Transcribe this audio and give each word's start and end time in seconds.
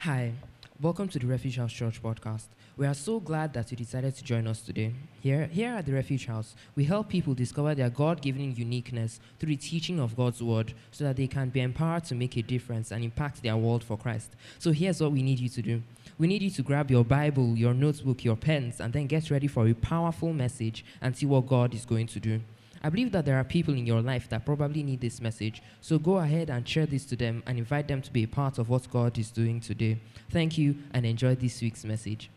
Hi, 0.00 0.32
welcome 0.80 1.08
to 1.08 1.18
the 1.18 1.26
Refuge 1.26 1.56
House 1.56 1.72
Church 1.72 2.02
podcast. 2.02 2.46
We 2.76 2.86
are 2.86 2.94
so 2.94 3.18
glad 3.18 3.52
that 3.54 3.70
you 3.70 3.76
decided 3.76 4.14
to 4.14 4.22
join 4.22 4.46
us 4.46 4.60
today. 4.60 4.94
Here, 5.20 5.46
here 5.46 5.72
at 5.74 5.86
the 5.86 5.92
Refuge 5.92 6.26
House, 6.26 6.54
we 6.76 6.84
help 6.84 7.08
people 7.08 7.34
discover 7.34 7.74
their 7.74 7.90
God 7.90 8.22
given 8.22 8.54
uniqueness 8.54 9.18
through 9.38 9.48
the 9.48 9.56
teaching 9.56 9.98
of 9.98 10.16
God's 10.16 10.40
Word 10.40 10.74
so 10.92 11.02
that 11.02 11.16
they 11.16 11.26
can 11.26 11.48
be 11.48 11.60
empowered 11.60 12.04
to 12.04 12.14
make 12.14 12.36
a 12.36 12.42
difference 12.42 12.92
and 12.92 13.02
impact 13.02 13.42
their 13.42 13.56
world 13.56 13.82
for 13.82 13.98
Christ. 13.98 14.36
So 14.60 14.70
here's 14.70 15.00
what 15.00 15.10
we 15.10 15.22
need 15.22 15.40
you 15.40 15.48
to 15.48 15.62
do 15.62 15.82
we 16.18 16.26
need 16.26 16.42
you 16.42 16.50
to 16.50 16.62
grab 16.62 16.90
your 16.90 17.04
Bible, 17.04 17.56
your 17.56 17.74
notebook, 17.74 18.24
your 18.24 18.36
pens, 18.36 18.80
and 18.80 18.92
then 18.92 19.06
get 19.06 19.30
ready 19.30 19.46
for 19.46 19.66
a 19.66 19.74
powerful 19.74 20.32
message 20.32 20.84
and 21.00 21.16
see 21.16 21.26
what 21.26 21.46
God 21.46 21.74
is 21.74 21.84
going 21.84 22.06
to 22.06 22.20
do. 22.20 22.40
I 22.82 22.90
believe 22.90 23.12
that 23.12 23.24
there 23.24 23.36
are 23.36 23.44
people 23.44 23.74
in 23.74 23.86
your 23.86 24.00
life 24.00 24.28
that 24.28 24.44
probably 24.44 24.82
need 24.82 25.00
this 25.00 25.20
message. 25.20 25.62
So 25.80 25.98
go 25.98 26.18
ahead 26.18 26.50
and 26.50 26.66
share 26.66 26.86
this 26.86 27.04
to 27.06 27.16
them 27.16 27.42
and 27.46 27.58
invite 27.58 27.88
them 27.88 28.02
to 28.02 28.12
be 28.12 28.24
a 28.24 28.28
part 28.28 28.58
of 28.58 28.68
what 28.68 28.90
God 28.90 29.18
is 29.18 29.30
doing 29.30 29.60
today. 29.60 29.98
Thank 30.30 30.58
you 30.58 30.76
and 30.92 31.04
enjoy 31.04 31.34
this 31.34 31.60
week's 31.60 31.84
message. 31.84 32.30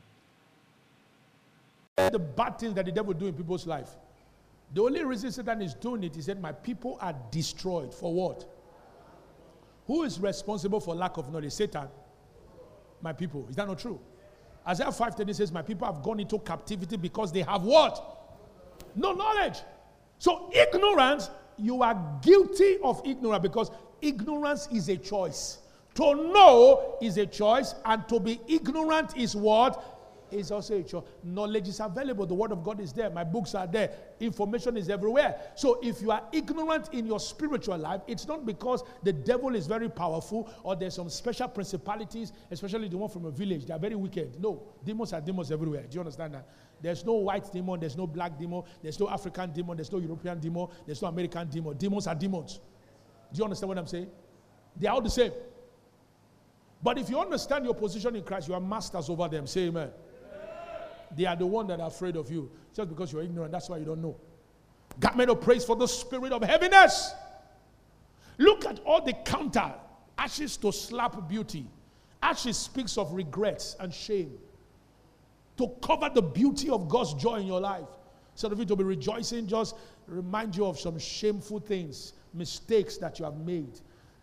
The 1.98 2.20
bad 2.20 2.58
things 2.58 2.74
that 2.76 2.86
the 2.86 2.92
devil 2.92 3.14
do 3.14 3.28
in 3.28 3.34
people's 3.34 3.68
life. 3.68 3.90
The 4.74 4.82
only 4.82 5.04
reason 5.04 5.32
Satan 5.32 5.62
is 5.62 5.74
doing 5.74 6.04
it 6.04 6.16
is 6.18 6.26
that 6.28 6.40
my 6.40 6.52
people 6.52 6.98
are 7.02 7.14
destroyed. 7.30 7.94
For 7.94 8.14
what? 8.14 8.46
Who 9.88 10.04
is 10.04 10.20
responsible 10.20 10.80
for 10.80 10.96
lack 10.96 11.18
of 11.18 11.32
knowledge? 11.32 11.52
Satan. 11.52 11.88
My 13.02 13.14
people. 13.14 13.46
Is 13.50 13.56
that 13.58 13.68
not 13.68 13.80
true? 13.80 14.00
Isaiah 14.68 14.88
5:10 14.88 15.36
says, 15.36 15.52
My 15.52 15.62
people 15.62 15.92
have 15.92 16.02
gone 16.04 16.20
into 16.20 16.40
captivity 16.40 16.96
because 16.96 17.32
they 17.32 17.42
have 17.42 17.64
what? 17.64 18.02
No 18.96 19.14
knowledge. 19.14 19.58
So, 20.22 20.52
ignorance, 20.54 21.32
you 21.58 21.82
are 21.82 22.00
guilty 22.22 22.78
of 22.84 23.02
ignorance 23.04 23.42
because 23.42 23.72
ignorance 24.04 24.68
is 24.72 24.88
a 24.88 24.96
choice. 24.96 25.58
To 25.96 26.14
know 26.14 27.00
is 27.02 27.18
a 27.18 27.26
choice, 27.26 27.74
and 27.86 28.08
to 28.08 28.20
be 28.20 28.40
ignorant 28.48 29.18
is 29.18 29.36
what? 29.36 29.91
Is 30.32 30.52
also 30.52 30.76
a. 30.76 31.04
Knowledge 31.26 31.68
is 31.68 31.80
available. 31.80 32.26
The 32.26 32.34
Word 32.34 32.52
of 32.52 32.64
God 32.64 32.80
is 32.80 32.94
there. 32.94 33.10
My 33.10 33.24
books 33.24 33.56
are 33.56 33.68
there. 33.68 33.92
Information 34.20 34.78
is 34.78 34.90
everywhere. 34.90 35.36
So, 35.56 35.80
if 35.82 36.02
you 36.02 36.12
are 36.12 36.24
ignorant 36.32 36.90
in 36.94 37.06
your 37.06 37.20
spiritual 37.20 37.78
life, 37.78 38.02
it's 38.08 38.28
not 38.28 38.46
because 38.46 38.84
the 39.04 39.14
devil 39.14 39.56
is 39.56 39.68
very 39.68 39.90
powerful 39.90 40.50
or 40.64 40.76
there's 40.76 40.96
some 40.96 41.10
special 41.10 41.48
principalities, 41.48 42.34
especially 42.50 42.88
the 42.88 42.98
one 42.98 43.10
from 43.10 43.26
a 43.26 43.32
village. 43.32 43.66
They 43.66 43.74
are 43.74 43.80
very 43.80 43.96
wicked. 43.96 44.42
No, 44.42 44.64
demons 44.86 45.14
are 45.14 45.22
demons 45.22 45.52
everywhere. 45.52 45.84
Do 45.90 45.96
you 45.96 46.02
understand 46.02 46.34
that? 46.34 46.48
There's 46.82 47.06
no 47.06 47.14
white 47.14 47.52
demon, 47.52 47.80
there's 47.80 47.96
no 47.96 48.08
black 48.08 48.38
demon, 48.40 48.64
there's 48.82 49.00
no 49.00 49.10
African 49.10 49.52
demon, 49.52 49.78
there's 49.78 49.92
no 49.92 50.00
European 50.00 50.40
demon, 50.40 50.68
there's 50.86 51.02
no 51.02 51.08
American 51.10 51.48
demon. 51.48 51.78
Demons 51.78 52.08
are 52.08 52.16
demons. 52.16 52.60
Do 53.32 53.38
you 53.38 53.44
understand 53.44 53.70
what 53.70 53.78
I'm 53.78 53.88
saying? 53.88 54.10
They 54.76 54.88
are 54.88 54.96
all 54.96 55.02
the 55.02 55.10
same. 55.10 55.32
But 56.84 56.98
if 56.98 57.10
you 57.10 57.20
understand 57.20 57.66
your 57.66 57.76
position 57.76 58.16
in 58.16 58.24
Christ, 58.24 58.48
you 58.48 58.54
are 58.54 58.60
masters 58.60 59.10
over 59.10 59.28
them. 59.28 59.46
Say 59.46 59.68
amen. 59.68 59.92
They 61.16 61.26
are 61.26 61.36
the 61.36 61.46
one 61.46 61.68
that 61.68 61.80
are 61.80 61.88
afraid 61.88 62.16
of 62.16 62.32
you. 62.32 62.52
Just 62.76 62.90
because 62.90 63.12
you're 63.12 63.24
ignorant, 63.24 63.52
that's 63.52 63.70
why 63.70 63.78
you 63.78 63.86
don't 63.86 64.02
know. 64.02 64.16
Garment 65.00 65.30
of 65.30 65.42
praise 65.42 65.64
for 65.64 65.76
the 65.76 65.88
spirit 65.88 66.32
of 66.32 66.44
heaviness. 66.44 67.14
Look 68.38 68.66
at 68.66 68.80
all 68.86 69.04
the 69.04 69.14
counter 69.14 69.74
ashes 70.18 70.58
to 70.58 70.72
slap 70.72 71.28
beauty. 71.28 71.66
Ashes 72.22 72.58
speaks 72.58 72.98
of 72.98 73.12
regrets 73.14 73.76
and 73.80 73.94
shame 73.94 74.38
to 75.58 75.68
cover 75.82 76.10
the 76.14 76.22
beauty 76.22 76.70
of 76.70 76.88
God's 76.88 77.14
joy 77.16 77.36
in 77.36 77.48
your 77.48 77.60
life. 77.60 77.88
Instead 78.34 78.52
of 78.52 78.60
you 78.60 78.66
to 78.66 78.76
be 78.76 78.84
rejoicing, 78.84 79.48
just 79.48 79.76
remind 80.08 80.56
you 80.56 80.66
of 80.66 80.80
some 80.80 80.98
shameful 80.98 81.60
things, 81.60 82.14
mistakes 82.34 82.98
that 82.98 83.20
you 83.20 83.26
have 83.26 83.38
made, 83.38 83.80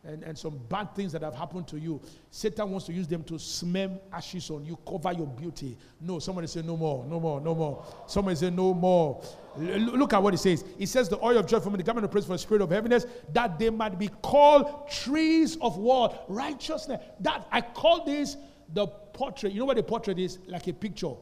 and, 0.09 0.23
and 0.23 0.37
some 0.37 0.59
bad 0.71 0.95
things 0.95 1.13
that 1.13 1.23
have 1.23 1.35
happened 1.35 1.69
to 1.69 1.79
you. 1.79 2.01
Satan 2.31 2.71
wants 2.71 2.87
to 2.87 2.93
use 2.93 3.07
them 3.07 3.23
to 3.25 3.39
smear 3.39 3.91
ashes 4.11 4.51
on 4.51 4.65
you, 4.65 4.79
cover 4.89 5.13
your 5.13 5.27
beauty. 5.27 5.77
No, 6.01 6.19
somebody 6.19 6.47
say 6.47 6.63
no 6.63 6.77
more, 6.77 7.05
no 7.05 7.21
more, 7.21 7.41
no 7.41 7.55
more. 7.55 7.85
Somebody 8.07 8.37
say 8.37 8.49
no 8.49 8.73
more. 8.73 9.23
L- 9.57 9.79
look 9.79 10.15
at 10.15 10.23
what 10.23 10.33
it 10.33 10.39
says. 10.39 10.65
It 10.79 10.87
says 10.87 11.11
the 11.11 11.23
oil 11.23 11.37
of 11.37 11.47
joy 11.47 11.61
from 11.61 11.75
the 11.75 11.83
government 11.83 12.07
of 12.07 12.11
praise 12.11 12.25
for 12.25 12.33
the 12.33 12.39
spirit 12.39 12.63
of 12.63 12.71
heaviness, 12.71 13.07
that 13.35 13.59
they 13.59 13.69
might 13.69 13.99
be 13.99 14.09
called 14.23 14.91
trees 14.91 15.59
of 15.61 15.77
what? 15.77 16.25
Righteousness. 16.29 17.01
That 17.21 17.47
I 17.53 17.61
call 17.61 18.05
this 18.07 18.39
the 18.73 18.87
portrait. 18.87 19.53
You 19.53 19.61
know 19.61 19.67
what 19.67 19.79
a 19.79 19.83
portrait 19.83 20.19
is? 20.19 20.39
Like 20.47 20.67
a 20.69 20.73
picture. 20.73 21.13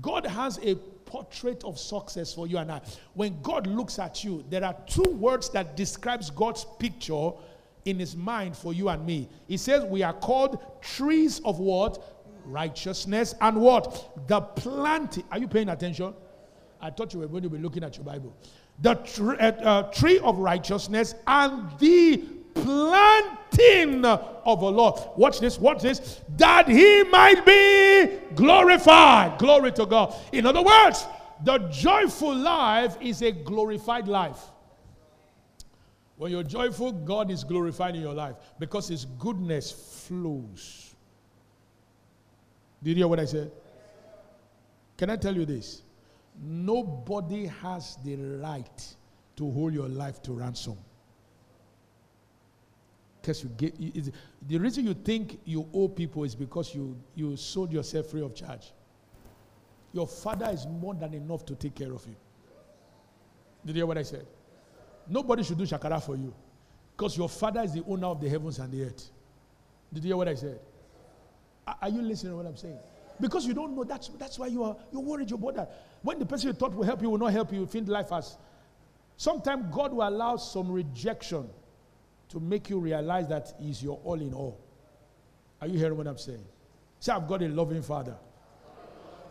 God 0.00 0.24
has 0.24 0.60
a 0.62 0.76
portrait 0.76 1.64
of 1.64 1.80
success 1.80 2.32
for 2.32 2.46
you 2.46 2.58
and 2.58 2.70
I. 2.70 2.80
When 3.14 3.42
God 3.42 3.66
looks 3.66 3.98
at 3.98 4.22
you, 4.22 4.44
there 4.48 4.64
are 4.64 4.76
two 4.86 5.02
words 5.02 5.50
that 5.50 5.76
describes 5.76 6.30
God's 6.30 6.64
picture 6.78 7.32
in 7.84 7.98
his 7.98 8.16
mind 8.16 8.56
for 8.56 8.72
you 8.72 8.88
and 8.88 9.04
me. 9.04 9.28
He 9.48 9.56
says 9.56 9.84
we 9.84 10.02
are 10.02 10.12
called 10.12 10.62
trees 10.80 11.40
of 11.44 11.58
what? 11.58 12.16
Righteousness 12.44 13.34
and 13.40 13.60
what? 13.60 14.28
The 14.28 14.40
planting. 14.40 15.24
Are 15.30 15.38
you 15.38 15.48
paying 15.48 15.68
attention? 15.68 16.14
I 16.80 16.90
thought 16.90 17.12
you 17.12 17.20
were 17.20 17.28
going 17.28 17.42
to 17.42 17.50
be 17.50 17.58
looking 17.58 17.84
at 17.84 17.96
your 17.96 18.04
Bible. 18.04 18.34
The 18.80 18.94
tr- 18.94 19.34
uh, 19.34 19.36
uh, 19.36 19.82
tree 19.92 20.18
of 20.20 20.38
righteousness 20.38 21.14
and 21.26 21.70
the 21.78 22.18
planting 22.54 24.04
of 24.04 24.60
the 24.60 24.70
Lord. 24.70 25.00
Watch 25.16 25.40
this, 25.40 25.58
watch 25.58 25.82
this. 25.82 26.20
That 26.36 26.68
he 26.68 27.04
might 27.04 27.44
be 27.44 28.34
glorified. 28.34 29.38
Glory 29.38 29.72
to 29.72 29.86
God. 29.86 30.14
In 30.32 30.46
other 30.46 30.62
words, 30.62 31.06
the 31.44 31.58
joyful 31.70 32.34
life 32.34 32.96
is 33.00 33.22
a 33.22 33.32
glorified 33.32 34.08
life. 34.08 34.40
When 36.20 36.30
you're 36.30 36.42
joyful, 36.42 36.92
God 36.92 37.30
is 37.30 37.44
glorified 37.44 37.96
in 37.96 38.02
your 38.02 38.12
life 38.12 38.36
because 38.58 38.88
his 38.88 39.06
goodness 39.18 39.72
flows. 40.06 40.94
Did 42.82 42.90
you 42.90 42.96
hear 42.96 43.08
what 43.08 43.18
I 43.18 43.24
said? 43.24 43.50
Can 44.98 45.08
I 45.08 45.16
tell 45.16 45.34
you 45.34 45.46
this? 45.46 45.80
Nobody 46.38 47.46
has 47.46 47.96
the 48.04 48.16
right 48.16 48.94
to 49.36 49.50
hold 49.50 49.72
your 49.72 49.88
life 49.88 50.20
to 50.24 50.32
ransom 50.32 50.76
because 53.22 53.42
you 53.42 53.48
get 53.56 53.74
the 54.46 54.58
reason 54.58 54.86
you 54.86 54.92
think 54.92 55.40
you 55.46 55.66
owe 55.72 55.88
people 55.88 56.24
is 56.24 56.34
because 56.34 56.74
you 56.74 56.98
you 57.14 57.34
sold 57.34 57.72
yourself 57.72 58.06
free 58.06 58.22
of 58.22 58.34
charge 58.34 58.72
your 59.92 60.06
father 60.06 60.48
is 60.50 60.66
more 60.66 60.94
than 60.94 61.12
enough 61.12 61.44
to 61.44 61.54
take 61.54 61.74
care 61.74 61.92
of 61.92 62.06
you 62.06 62.16
did 63.66 63.76
you 63.76 63.80
hear 63.80 63.86
what 63.86 63.98
i 63.98 64.02
said 64.02 64.26
nobody 65.10 65.42
should 65.42 65.58
do 65.58 65.64
shakara 65.64 66.02
for 66.02 66.16
you 66.16 66.32
because 66.96 67.16
your 67.16 67.28
father 67.28 67.60
is 67.62 67.72
the 67.74 67.84
owner 67.86 68.06
of 68.06 68.20
the 68.20 68.28
heavens 68.28 68.58
and 68.58 68.72
the 68.72 68.84
earth 68.84 69.10
did 69.92 70.04
you 70.04 70.08
hear 70.08 70.16
what 70.16 70.28
i 70.28 70.34
said 70.34 70.58
are 71.82 71.88
you 71.88 72.02
listening 72.02 72.32
to 72.32 72.36
what 72.36 72.46
i'm 72.46 72.56
saying 72.56 72.78
because 73.20 73.46
you 73.46 73.52
don't 73.52 73.76
know 73.76 73.84
that's 73.84 74.08
that's 74.18 74.38
why 74.38 74.46
you 74.46 74.62
are 74.62 74.76
you're 74.92 75.02
worried 75.02 75.28
you're 75.28 75.38
bothered 75.38 75.68
when 76.02 76.18
the 76.18 76.26
person 76.26 76.48
you 76.48 76.54
thought 76.54 76.74
will 76.74 76.84
help 76.84 77.02
you 77.02 77.10
will 77.10 77.18
not 77.18 77.32
help 77.32 77.52
you 77.52 77.60
you 77.60 77.66
think 77.66 77.88
life 77.88 78.10
has 78.10 78.36
sometimes 79.16 79.66
god 79.74 79.92
will 79.92 80.08
allow 80.08 80.36
some 80.36 80.70
rejection 80.70 81.48
to 82.30 82.40
make 82.40 82.70
you 82.70 82.78
realize 82.78 83.26
that 83.28 83.52
He's 83.60 83.82
your 83.82 84.00
all 84.04 84.20
in 84.20 84.32
all. 84.32 84.58
Are 85.60 85.66
you 85.66 85.78
hearing 85.78 85.98
what 85.98 86.06
I'm 86.06 86.16
saying? 86.18 86.44
Say, 87.00 87.12
I've 87.12 87.28
got 87.28 87.42
a 87.42 87.48
loving 87.48 87.82
Father. 87.82 88.16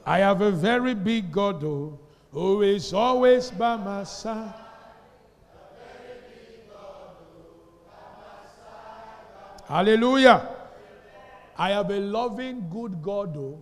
I 0.05 0.19
have 0.19 0.41
a 0.41 0.51
very 0.51 0.93
big 0.93 1.31
God, 1.31 1.61
though, 1.61 1.99
who 2.31 2.61
is 2.61 2.93
always 2.93 3.51
by 3.51 3.77
my 3.77 4.03
side. 4.03 4.53
Hallelujah. 9.69 10.49
I 11.55 11.69
have 11.69 11.91
a 11.91 11.99
loving, 11.99 12.67
good 12.71 13.03
God, 13.03 13.35
though, 13.35 13.61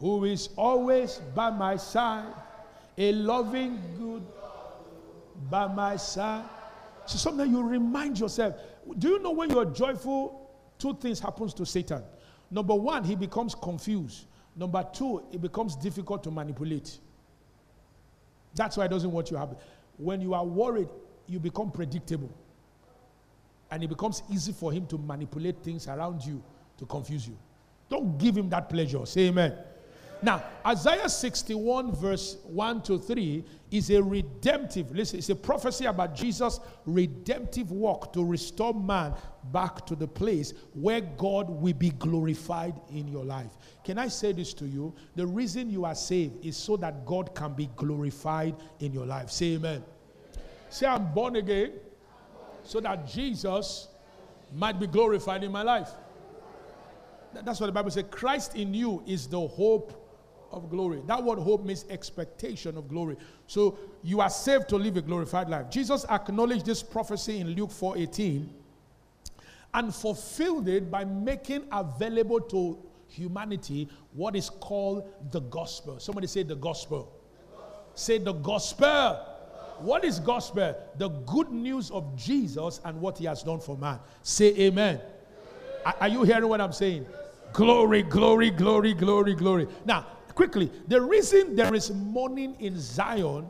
who 0.00 0.26
is 0.26 0.50
always 0.54 1.16
by 1.34 1.48
my 1.48 1.76
side. 1.76 2.30
A 2.98 3.12
loving, 3.12 3.80
good 3.98 4.22
by 5.50 5.66
my 5.66 5.96
side. 5.96 6.44
So 7.06 7.16
sometimes 7.16 7.50
you 7.50 7.62
remind 7.62 8.20
yourself, 8.20 8.56
do 8.98 9.08
you 9.08 9.18
know 9.20 9.30
when 9.30 9.48
you're 9.48 9.64
joyful, 9.64 10.50
two 10.78 10.94
things 10.96 11.20
happens 11.20 11.54
to 11.54 11.64
Satan. 11.64 12.02
Number 12.50 12.74
one, 12.74 13.02
he 13.02 13.16
becomes 13.16 13.54
confused. 13.54 14.26
Number 14.56 14.86
two, 14.92 15.22
it 15.32 15.40
becomes 15.40 15.74
difficult 15.74 16.22
to 16.24 16.30
manipulate. 16.30 16.98
That's 18.54 18.76
why 18.76 18.84
it 18.84 18.88
doesn't 18.88 19.10
want 19.10 19.30
you 19.30 19.36
to 19.36 19.40
happen. 19.40 19.56
When 19.96 20.20
you 20.20 20.34
are 20.34 20.44
worried, 20.44 20.88
you 21.26 21.38
become 21.38 21.70
predictable. 21.70 22.30
And 23.70 23.82
it 23.82 23.88
becomes 23.88 24.22
easy 24.30 24.52
for 24.52 24.72
him 24.72 24.86
to 24.86 24.98
manipulate 24.98 25.58
things 25.62 25.88
around 25.88 26.24
you 26.24 26.42
to 26.78 26.86
confuse 26.86 27.26
you. 27.26 27.36
Don't 27.88 28.18
give 28.18 28.36
him 28.36 28.48
that 28.50 28.68
pleasure. 28.68 29.04
Say 29.06 29.28
amen. 29.28 29.54
Now, 30.22 30.42
Isaiah 30.64 31.08
61, 31.08 31.94
verse 31.94 32.38
1 32.44 32.82
to 32.82 32.98
3, 32.98 33.44
is 33.70 33.90
a 33.90 34.02
redemptive, 34.02 34.90
listen, 34.92 35.18
it's 35.18 35.28
a 35.28 35.36
prophecy 35.36 35.84
about 35.84 36.14
Jesus' 36.14 36.60
redemptive 36.86 37.70
work 37.70 38.12
to 38.14 38.24
restore 38.24 38.72
man 38.72 39.12
back 39.52 39.84
to 39.86 39.94
the 39.94 40.06
place 40.06 40.54
where 40.72 41.00
God 41.00 41.50
will 41.50 41.74
be 41.74 41.90
glorified 41.90 42.80
in 42.90 43.08
your 43.08 43.24
life. 43.24 43.52
Can 43.84 43.98
I 43.98 44.08
say 44.08 44.32
this 44.32 44.54
to 44.54 44.66
you? 44.66 44.94
The 45.16 45.26
reason 45.26 45.68
you 45.70 45.84
are 45.84 45.94
saved 45.94 46.44
is 46.44 46.56
so 46.56 46.76
that 46.78 47.04
God 47.04 47.34
can 47.34 47.52
be 47.52 47.68
glorified 47.76 48.56
in 48.80 48.92
your 48.92 49.04
life. 49.04 49.30
Say 49.30 49.54
amen. 49.54 49.84
Say, 50.70 50.86
I'm 50.86 51.12
born 51.12 51.36
again 51.36 51.72
so 52.66 52.80
that 52.80 53.06
Jesus 53.06 53.88
might 54.54 54.78
be 54.78 54.86
glorified 54.86 55.44
in 55.44 55.52
my 55.52 55.62
life. 55.62 55.90
That's 57.32 57.60
what 57.60 57.66
the 57.66 57.72
Bible 57.72 57.90
says. 57.90 58.04
Christ 58.10 58.56
in 58.56 58.72
you 58.72 59.02
is 59.06 59.26
the 59.26 59.40
hope 59.40 60.02
of 60.52 60.70
glory. 60.70 61.02
That 61.06 61.22
word 61.22 61.38
hope 61.38 61.64
means 61.64 61.84
expectation 61.90 62.76
of 62.76 62.88
glory. 62.88 63.16
So 63.46 63.78
you 64.02 64.20
are 64.20 64.30
saved 64.30 64.68
to 64.70 64.76
live 64.76 64.96
a 64.96 65.02
glorified 65.02 65.48
life. 65.48 65.68
Jesus 65.70 66.06
acknowledged 66.08 66.64
this 66.64 66.82
prophecy 66.82 67.40
in 67.40 67.48
Luke 67.50 67.70
4:18 67.70 68.48
and 69.74 69.94
fulfilled 69.94 70.68
it 70.68 70.90
by 70.90 71.04
making 71.04 71.64
available 71.70 72.40
to 72.40 72.78
humanity 73.08 73.88
what 74.14 74.34
is 74.34 74.48
called 74.48 75.04
the 75.30 75.40
gospel. 75.40 75.98
Somebody 76.00 76.26
say 76.26 76.42
the 76.42 76.56
gospel. 76.56 77.12
The 77.50 77.56
gospel. 77.56 77.92
Say 77.94 78.18
the 78.18 78.32
gospel. 78.32 79.35
What 79.80 80.04
is 80.04 80.20
gospel? 80.20 80.74
The 80.96 81.08
good 81.08 81.50
news 81.50 81.90
of 81.90 82.16
Jesus 82.16 82.80
and 82.84 83.00
what 83.00 83.18
he 83.18 83.24
has 83.26 83.42
done 83.42 83.60
for 83.60 83.76
man. 83.76 83.98
Say 84.22 84.54
amen. 84.58 85.00
amen. 85.84 85.94
Are 86.00 86.08
you 86.08 86.22
hearing 86.22 86.48
what 86.48 86.60
I'm 86.60 86.72
saying? 86.72 87.06
Glory, 87.52 88.02
glory, 88.02 88.50
glory, 88.50 88.94
glory, 88.94 89.34
glory. 89.34 89.68
Now, 89.84 90.06
quickly, 90.34 90.70
the 90.88 91.00
reason 91.00 91.56
there 91.56 91.74
is 91.74 91.90
mourning 91.90 92.56
in 92.60 92.78
Zion, 92.78 93.46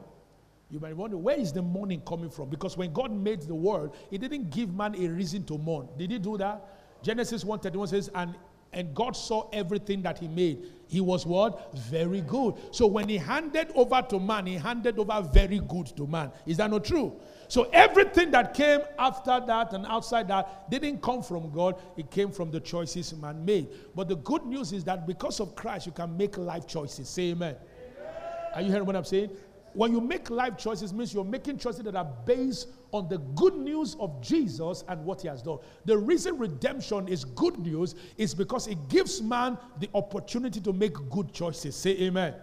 you 0.70 0.80
might 0.80 0.96
wonder, 0.96 1.16
where 1.16 1.38
is 1.38 1.52
the 1.52 1.62
mourning 1.62 2.00
coming 2.02 2.30
from? 2.30 2.50
Because 2.50 2.76
when 2.76 2.92
God 2.92 3.12
made 3.12 3.42
the 3.42 3.54
world, 3.54 3.96
He 4.10 4.18
didn't 4.18 4.50
give 4.50 4.74
man 4.74 4.94
a 4.96 5.08
reason 5.08 5.44
to 5.44 5.58
mourn. 5.58 5.88
Did 5.96 6.10
He 6.10 6.18
do 6.18 6.36
that? 6.38 6.76
Genesis 7.02 7.44
1:31 7.44 7.88
says, 7.88 8.10
and 8.14 8.34
and 8.72 8.94
God 8.94 9.16
saw 9.16 9.48
everything 9.52 10.02
that 10.02 10.18
He 10.18 10.28
made. 10.28 10.64
He 10.88 11.00
was 11.00 11.26
what? 11.26 11.74
Very 11.76 12.20
good. 12.20 12.54
So 12.70 12.86
when 12.86 13.08
He 13.08 13.16
handed 13.16 13.72
over 13.74 14.02
to 14.10 14.20
man, 14.20 14.46
He 14.46 14.54
handed 14.54 14.98
over 14.98 15.20
very 15.32 15.60
good 15.60 15.86
to 15.96 16.06
man. 16.06 16.30
Is 16.46 16.58
that 16.58 16.70
not 16.70 16.84
true? 16.84 17.20
So 17.48 17.64
everything 17.72 18.30
that 18.32 18.54
came 18.54 18.80
after 18.98 19.40
that 19.46 19.72
and 19.72 19.86
outside 19.86 20.28
that 20.28 20.70
didn't 20.70 21.00
come 21.00 21.22
from 21.22 21.50
God, 21.50 21.80
it 21.96 22.10
came 22.10 22.30
from 22.30 22.50
the 22.50 22.60
choices 22.60 23.14
man 23.14 23.44
made. 23.44 23.68
But 23.94 24.08
the 24.08 24.16
good 24.16 24.44
news 24.44 24.72
is 24.72 24.84
that 24.84 25.06
because 25.06 25.40
of 25.40 25.54
Christ, 25.54 25.86
you 25.86 25.92
can 25.92 26.16
make 26.16 26.36
life 26.36 26.66
choices. 26.66 27.08
Say 27.08 27.30
amen. 27.30 27.54
amen. 27.54 28.14
Are 28.54 28.62
you 28.62 28.70
hearing 28.70 28.86
what 28.86 28.96
I'm 28.96 29.04
saying? 29.04 29.30
When 29.76 29.92
you 29.92 30.00
make 30.00 30.30
life 30.30 30.56
choices, 30.56 30.94
means 30.94 31.12
you're 31.12 31.22
making 31.22 31.58
choices 31.58 31.82
that 31.84 31.94
are 31.94 32.10
based 32.24 32.68
on 32.92 33.10
the 33.10 33.18
good 33.18 33.54
news 33.56 33.94
of 34.00 34.22
Jesus 34.22 34.82
and 34.88 35.04
what 35.04 35.20
he 35.20 35.28
has 35.28 35.42
done. 35.42 35.58
The 35.84 35.98
reason 35.98 36.38
redemption 36.38 37.08
is 37.08 37.26
good 37.26 37.58
news 37.58 37.94
is 38.16 38.34
because 38.34 38.68
it 38.68 38.88
gives 38.88 39.20
man 39.20 39.58
the 39.78 39.90
opportunity 39.92 40.62
to 40.62 40.72
make 40.72 40.94
good 41.10 41.30
choices. 41.30 41.76
Say 41.76 41.90
amen. 41.90 42.32
amen. 42.32 42.40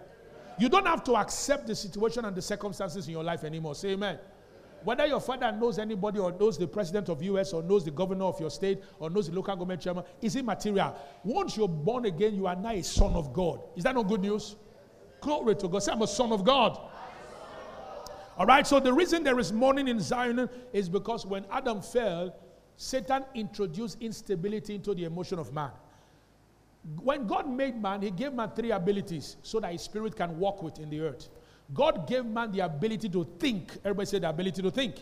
You 0.60 0.68
don't 0.68 0.86
have 0.86 1.02
to 1.04 1.16
accept 1.16 1.66
the 1.66 1.74
situation 1.74 2.24
and 2.24 2.36
the 2.36 2.42
circumstances 2.42 3.08
in 3.08 3.12
your 3.14 3.24
life 3.24 3.42
anymore. 3.42 3.74
Say 3.74 3.90
amen. 3.90 4.20
Whether 4.84 5.06
your 5.06 5.20
father 5.20 5.50
knows 5.50 5.80
anybody 5.80 6.20
or 6.20 6.30
knows 6.30 6.56
the 6.56 6.68
president 6.68 7.08
of 7.08 7.20
US 7.20 7.52
or 7.52 7.64
knows 7.64 7.84
the 7.84 7.90
governor 7.90 8.26
of 8.26 8.38
your 8.38 8.50
state 8.50 8.80
or 9.00 9.10
knows 9.10 9.28
the 9.28 9.34
local 9.34 9.56
government 9.56 9.80
chairman 9.80 10.04
is 10.22 10.36
immaterial. 10.36 10.96
Once 11.24 11.56
you're 11.56 11.66
born 11.66 12.04
again, 12.04 12.36
you 12.36 12.46
are 12.46 12.54
now 12.54 12.70
a 12.70 12.82
son 12.82 13.14
of 13.14 13.32
God. 13.32 13.60
Is 13.74 13.82
that 13.82 13.96
not 13.96 14.06
good 14.06 14.20
news? 14.20 14.54
Glory 15.20 15.56
to 15.56 15.66
God. 15.66 15.82
Say, 15.82 15.90
I'm 15.90 16.02
a 16.02 16.06
son 16.06 16.30
of 16.30 16.44
God. 16.44 16.78
All 18.36 18.46
right, 18.46 18.66
so 18.66 18.80
the 18.80 18.92
reason 18.92 19.22
there 19.22 19.38
is 19.38 19.52
mourning 19.52 19.88
in 19.88 20.00
Zion 20.00 20.48
is 20.72 20.88
because 20.88 21.24
when 21.24 21.44
Adam 21.50 21.80
fell, 21.80 22.34
Satan 22.76 23.24
introduced 23.34 23.98
instability 24.00 24.74
into 24.74 24.94
the 24.94 25.04
emotion 25.04 25.38
of 25.38 25.52
man. 25.52 25.70
When 27.02 27.26
God 27.26 27.48
made 27.48 27.80
man, 27.80 28.02
he 28.02 28.10
gave 28.10 28.32
man 28.32 28.50
three 28.50 28.72
abilities 28.72 29.36
so 29.42 29.60
that 29.60 29.72
his 29.72 29.82
spirit 29.82 30.16
can 30.16 30.38
walk 30.38 30.62
with 30.62 30.78
in 30.80 30.90
the 30.90 31.00
earth. 31.00 31.28
God 31.72 32.06
gave 32.06 32.24
man 32.26 32.50
the 32.50 32.60
ability 32.60 33.08
to 33.10 33.24
think. 33.38 33.72
Everybody 33.84 34.06
said 34.06 34.22
the 34.22 34.28
ability 34.28 34.60
to 34.62 34.70
think. 34.70 34.96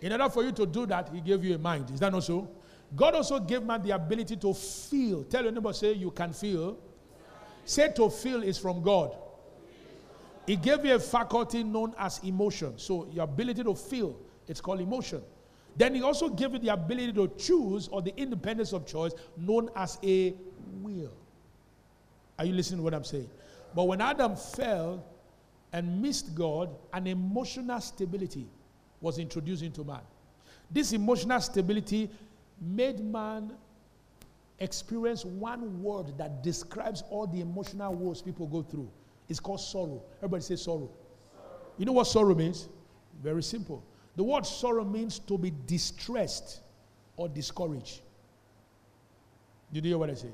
In 0.00 0.12
order 0.12 0.28
for 0.28 0.44
you 0.44 0.52
to 0.52 0.66
do 0.66 0.86
that, 0.86 1.08
he 1.12 1.20
gave 1.20 1.42
you 1.42 1.54
a 1.54 1.58
mind. 1.58 1.90
Is 1.90 2.00
that 2.00 2.12
not 2.12 2.24
so? 2.24 2.48
God 2.94 3.14
also 3.14 3.40
gave 3.40 3.62
man 3.62 3.82
the 3.82 3.92
ability 3.92 4.36
to 4.36 4.52
feel. 4.52 5.24
Tell 5.24 5.42
your 5.42 5.52
neighbor, 5.52 5.72
say, 5.72 5.94
you 5.94 6.10
can 6.10 6.32
feel. 6.32 6.78
Say 7.64 7.90
to 7.92 8.10
feel 8.10 8.42
is 8.42 8.58
from 8.58 8.82
God. 8.82 9.16
He 10.46 10.56
gave 10.56 10.84
you 10.84 10.94
a 10.94 10.98
faculty 10.98 11.64
known 11.64 11.94
as 11.98 12.18
emotion. 12.22 12.74
So 12.78 13.08
your 13.12 13.24
ability 13.24 13.64
to 13.64 13.74
feel, 13.74 14.16
it's 14.46 14.60
called 14.60 14.80
emotion. 14.80 15.22
Then 15.76 15.94
he 15.94 16.02
also 16.02 16.28
gave 16.28 16.52
you 16.52 16.58
the 16.58 16.68
ability 16.68 17.12
to 17.14 17.28
choose 17.36 17.88
or 17.88 18.02
the 18.02 18.14
independence 18.16 18.72
of 18.72 18.86
choice 18.86 19.12
known 19.36 19.70
as 19.74 19.98
a 20.04 20.34
will. 20.82 21.12
Are 22.38 22.44
you 22.44 22.52
listening 22.52 22.78
to 22.78 22.84
what 22.84 22.94
I'm 22.94 23.04
saying? 23.04 23.28
But 23.74 23.84
when 23.84 24.00
Adam 24.00 24.36
fell, 24.36 25.04
and 25.74 26.00
missed 26.00 26.36
God, 26.36 26.70
an 26.92 27.08
emotional 27.08 27.80
stability 27.80 28.46
was 29.00 29.18
introduced 29.18 29.64
into 29.64 29.82
man. 29.82 30.02
This 30.70 30.92
emotional 30.92 31.40
stability 31.40 32.08
made 32.60 33.00
man 33.00 33.52
experience 34.60 35.24
one 35.24 35.82
word 35.82 36.16
that 36.16 36.44
describes 36.44 37.02
all 37.10 37.26
the 37.26 37.40
emotional 37.40 37.92
woes 37.92 38.22
people 38.22 38.46
go 38.46 38.62
through. 38.62 38.88
It's 39.28 39.40
called 39.40 39.60
sorrow. 39.60 40.02
Everybody 40.18 40.42
say 40.42 40.56
sorrow. 40.56 40.90
sorrow. 41.32 41.60
You 41.78 41.86
know 41.86 41.92
what 41.92 42.06
sorrow 42.06 42.34
means? 42.34 42.68
Very 43.22 43.42
simple. 43.42 43.82
The 44.16 44.22
word 44.22 44.46
sorrow 44.46 44.84
means 44.84 45.18
to 45.20 45.38
be 45.38 45.52
distressed 45.66 46.60
or 47.16 47.28
discouraged. 47.28 48.00
Did 49.72 49.84
you 49.84 49.90
hear 49.92 49.98
what 49.98 50.10
I 50.10 50.14
say? 50.14 50.28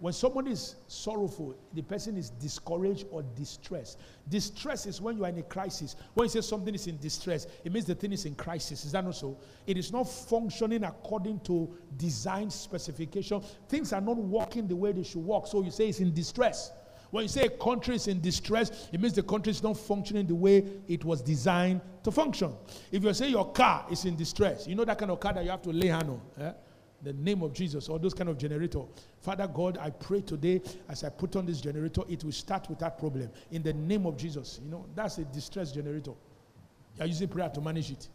When 0.00 0.12
someone 0.12 0.46
is 0.46 0.76
sorrowful, 0.86 1.56
the 1.74 1.82
person 1.82 2.16
is 2.16 2.30
discouraged 2.30 3.06
or 3.10 3.24
distressed. 3.34 3.98
Distress 4.28 4.86
is 4.86 5.00
when 5.00 5.16
you 5.16 5.24
are 5.24 5.28
in 5.28 5.38
a 5.38 5.42
crisis. 5.42 5.96
When 6.14 6.26
you 6.26 6.28
say 6.28 6.40
something 6.42 6.72
is 6.72 6.86
in 6.86 6.98
distress, 6.98 7.48
it 7.64 7.72
means 7.72 7.86
the 7.86 7.96
thing 7.96 8.12
is 8.12 8.24
in 8.24 8.36
crisis. 8.36 8.84
Is 8.84 8.92
that 8.92 9.04
not 9.04 9.16
so? 9.16 9.36
It 9.66 9.76
is 9.76 9.92
not 9.92 10.04
functioning 10.04 10.84
according 10.84 11.40
to 11.40 11.76
design 11.96 12.48
specification. 12.50 13.42
Things 13.68 13.92
are 13.92 14.00
not 14.00 14.16
working 14.16 14.68
the 14.68 14.76
way 14.76 14.92
they 14.92 15.02
should 15.02 15.24
work. 15.24 15.48
So 15.48 15.64
you 15.64 15.72
say 15.72 15.88
it's 15.88 15.98
in 15.98 16.14
distress. 16.14 16.70
When 17.10 17.22
you 17.22 17.28
say 17.28 17.44
a 17.44 17.50
country 17.50 17.94
is 17.96 18.06
in 18.06 18.20
distress, 18.20 18.88
it 18.92 19.00
means 19.00 19.14
the 19.14 19.22
country 19.22 19.50
is 19.50 19.62
not 19.62 19.78
functioning 19.78 20.26
the 20.26 20.34
way 20.34 20.64
it 20.88 21.04
was 21.04 21.22
designed 21.22 21.80
to 22.04 22.10
function. 22.10 22.52
If 22.92 23.02
you 23.02 23.14
say 23.14 23.28
your 23.28 23.50
car 23.52 23.86
is 23.90 24.04
in 24.04 24.16
distress, 24.16 24.66
you 24.66 24.74
know 24.74 24.84
that 24.84 24.98
kind 24.98 25.10
of 25.10 25.18
car 25.18 25.32
that 25.32 25.44
you 25.44 25.50
have 25.50 25.62
to 25.62 25.70
lay 25.70 25.88
hand 25.88 26.10
on. 26.10 26.20
Eh? 26.40 26.52
the 27.02 27.12
name 27.12 27.42
of 27.42 27.52
Jesus 27.52 27.88
or 27.88 27.98
those 27.98 28.14
kind 28.14 28.28
of 28.28 28.38
generator. 28.38 28.82
Father 29.20 29.46
God, 29.46 29.78
I 29.78 29.90
pray 29.90 30.20
today 30.20 30.60
as 30.88 31.04
I 31.04 31.10
put 31.10 31.36
on 31.36 31.46
this 31.46 31.60
generator, 31.60 32.02
it 32.08 32.24
will 32.24 32.32
start 32.32 32.68
with 32.68 32.78
that 32.80 32.98
problem. 32.98 33.30
In 33.50 33.62
the 33.62 33.72
name 33.72 34.06
of 34.06 34.16
Jesus. 34.16 34.60
You 34.64 34.70
know, 34.70 34.86
that's 34.94 35.18
a 35.18 35.24
distress 35.24 35.72
generator. 35.72 36.12
You're 36.96 37.06
using 37.06 37.28
prayer 37.28 37.48
to 37.50 37.60
manage 37.60 37.90
it. 37.90 38.08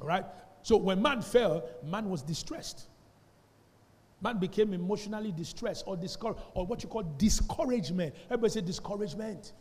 All 0.00 0.06
right? 0.06 0.24
So 0.62 0.76
when 0.76 1.02
man 1.02 1.22
fell, 1.22 1.68
man 1.84 2.08
was 2.08 2.22
distressed. 2.22 2.86
Man 4.22 4.38
became 4.38 4.72
emotionally 4.72 5.32
distressed 5.32 5.84
or 5.86 5.96
discouraged, 5.96 6.40
or 6.54 6.64
what 6.64 6.82
you 6.82 6.88
call 6.88 7.02
discouragement. 7.18 8.14
Everybody 8.26 8.52
say 8.52 8.60
discouragement. 8.60 9.52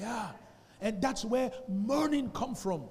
Yeah. 0.00 0.30
And 0.80 1.00
that's 1.00 1.24
where 1.24 1.52
mourning 1.68 2.30
come 2.30 2.56
from. 2.56 2.82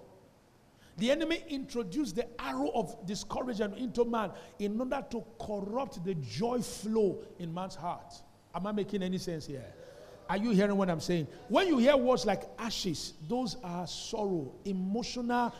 The 0.98 1.12
enemy 1.12 1.44
introduced 1.50 2.15
the 2.15 2.27
arrow 2.41 2.70
of 2.74 3.06
discouragement 3.06 3.77
into 3.77 4.06
man 4.06 4.32
in 4.60 4.80
order 4.80 5.03
to 5.12 5.24
corrupt 5.39 6.03
the 6.06 6.15
joy 6.15 6.62
flow 6.62 7.20
in 7.39 7.53
man's 7.53 7.75
heart. 7.75 8.13
Am 8.56 8.68
I 8.68 8.72
making 8.72 9.03
any 9.03 9.18
sense 9.18 9.46
here? 9.46 9.65
Are 10.30 10.38
you 10.38 10.51
hearing 10.51 10.77
what 10.77 10.89
I'm 10.89 11.00
saying? 11.01 11.27
When 11.50 11.68
you 11.68 11.77
hear 11.77 11.98
words 11.98 12.25
like 12.25 12.44
ashes, 12.58 13.15
those 13.27 13.58
are 13.63 13.86
sorrow, 13.86 14.53
emotional 14.63 15.53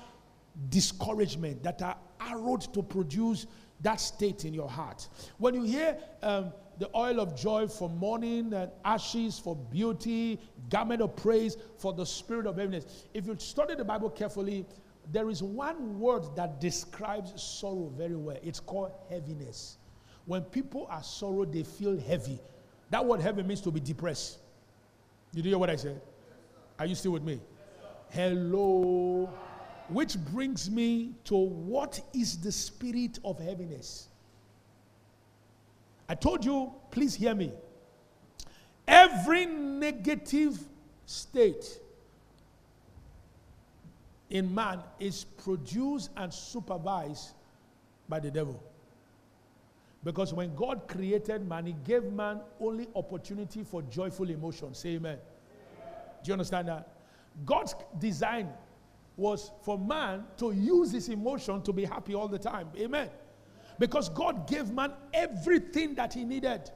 discouragement 0.70 1.63
that 1.63 1.81
are 1.81 1.98
arrowed 2.29 2.62
to 2.74 2.84
produce 2.84 3.48
that 3.81 4.00
state 4.00 4.45
in 4.45 4.53
your 4.53 4.69
heart. 4.69 5.07
When 5.38 5.53
you 5.53 5.63
hear 5.63 5.97
um, 6.21 6.53
the 6.79 6.89
oil 6.95 7.19
of 7.19 7.35
joy 7.35 7.67
for 7.67 7.89
mourning 7.89 8.53
and 8.53 8.71
ashes 8.85 9.39
for 9.39 9.55
beauty, 9.55 10.39
garment 10.69 11.01
of 11.01 11.15
praise 11.15 11.57
for 11.77 11.93
the 11.93 12.05
spirit 12.05 12.45
of 12.45 12.57
heaviness, 12.57 13.05
if 13.13 13.25
you 13.25 13.35
study 13.39 13.75
the 13.75 13.85
Bible 13.85 14.09
carefully, 14.09 14.65
there 15.11 15.29
is 15.29 15.41
one 15.41 16.00
word 16.00 16.23
that 16.35 16.61
describes 16.61 17.41
sorrow 17.41 17.91
very 17.97 18.15
well. 18.15 18.38
It's 18.43 18.59
called 18.59 18.91
heaviness. 19.09 19.77
When 20.25 20.43
people 20.43 20.88
are 20.89 21.03
sorrow, 21.03 21.45
they 21.45 21.63
feel 21.63 22.00
heavy. 22.00 22.39
That 22.91 23.05
word 23.05 23.21
heavy 23.21 23.43
means 23.43 23.61
to 23.61 23.71
be 23.71 23.79
depressed. 23.79 24.39
Did 25.33 25.45
you 25.45 25.51
hear 25.51 25.57
what 25.57 25.69
I 25.69 25.75
said? 25.75 26.01
Are 26.77 26.85
you 26.85 26.95
still 26.95 27.11
with 27.11 27.23
me? 27.23 27.39
Hello. 28.09 29.29
Which 29.91 30.17
brings 30.17 30.71
me 30.71 31.15
to 31.25 31.36
what 31.36 32.00
is 32.13 32.38
the 32.38 32.51
spirit 32.51 33.19
of 33.25 33.39
heaviness? 33.39 34.07
I 36.07 36.15
told 36.15 36.45
you, 36.45 36.71
please 36.91 37.13
hear 37.13 37.36
me. 37.36 37.51
Every 38.88 39.45
negative 39.45 40.57
state 41.05 41.79
in 44.29 44.53
man 44.55 44.79
is 44.98 45.25
produced 45.25 46.10
and 46.15 46.33
supervised 46.33 47.31
by 48.07 48.21
the 48.21 48.31
devil. 48.31 48.63
Because 50.05 50.33
when 50.33 50.55
God 50.55 50.88
created 50.88 51.48
man, 51.48 51.65
He 51.65 51.75
gave 51.86 52.03
man 52.13 52.39
only 52.62 52.88
opportunity 52.95 53.63
for 53.63 53.81
joyful 53.83 54.29
emotion. 54.29 54.74
Say 54.74 54.95
amen. 54.95 55.17
amen. 55.17 55.19
Do 56.24 56.29
you 56.29 56.33
understand 56.33 56.69
that? 56.69 56.88
God's 57.45 57.75
design 58.00 58.50
was 59.18 59.51
for 59.63 59.77
man 59.77 60.24
to 60.38 60.51
use 60.51 60.91
his 60.91 61.10
emotion 61.10 61.62
to 61.63 61.74
be 61.74 61.86
happy 61.86 62.15
all 62.15 62.27
the 62.27 62.39
time. 62.39 62.70
Amen. 62.77 63.10
Because 63.80 64.10
God 64.10 64.48
gave 64.48 64.72
man 64.72 64.94
everything 65.13 65.96
that 65.96 66.13
he 66.13 66.24
needed. 66.24 66.70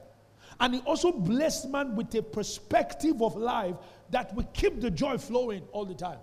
And 0.60 0.74
he 0.74 0.80
also 0.80 1.12
blessed 1.12 1.68
man 1.68 1.96
with 1.96 2.14
a 2.14 2.22
perspective 2.22 3.20
of 3.22 3.36
life 3.36 3.76
that 4.10 4.34
will 4.34 4.48
keep 4.52 4.80
the 4.80 4.90
joy 4.90 5.18
flowing 5.18 5.62
all 5.72 5.84
the 5.84 5.94
time. 5.94 6.18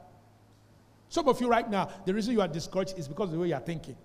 Some 1.10 1.27
of 1.27 1.39
you 1.39 1.48
right 1.48 1.70
now, 1.70 1.89
the 2.05 2.13
reason 2.13 2.34
you 2.34 2.41
are 2.41 2.48
discouraged 2.48 2.98
is 2.98 3.08
because 3.08 3.29
of 3.29 3.34
the 3.34 3.39
way 3.39 3.50
you 3.50 3.53
are 3.53 3.60
thinking. 3.60 3.96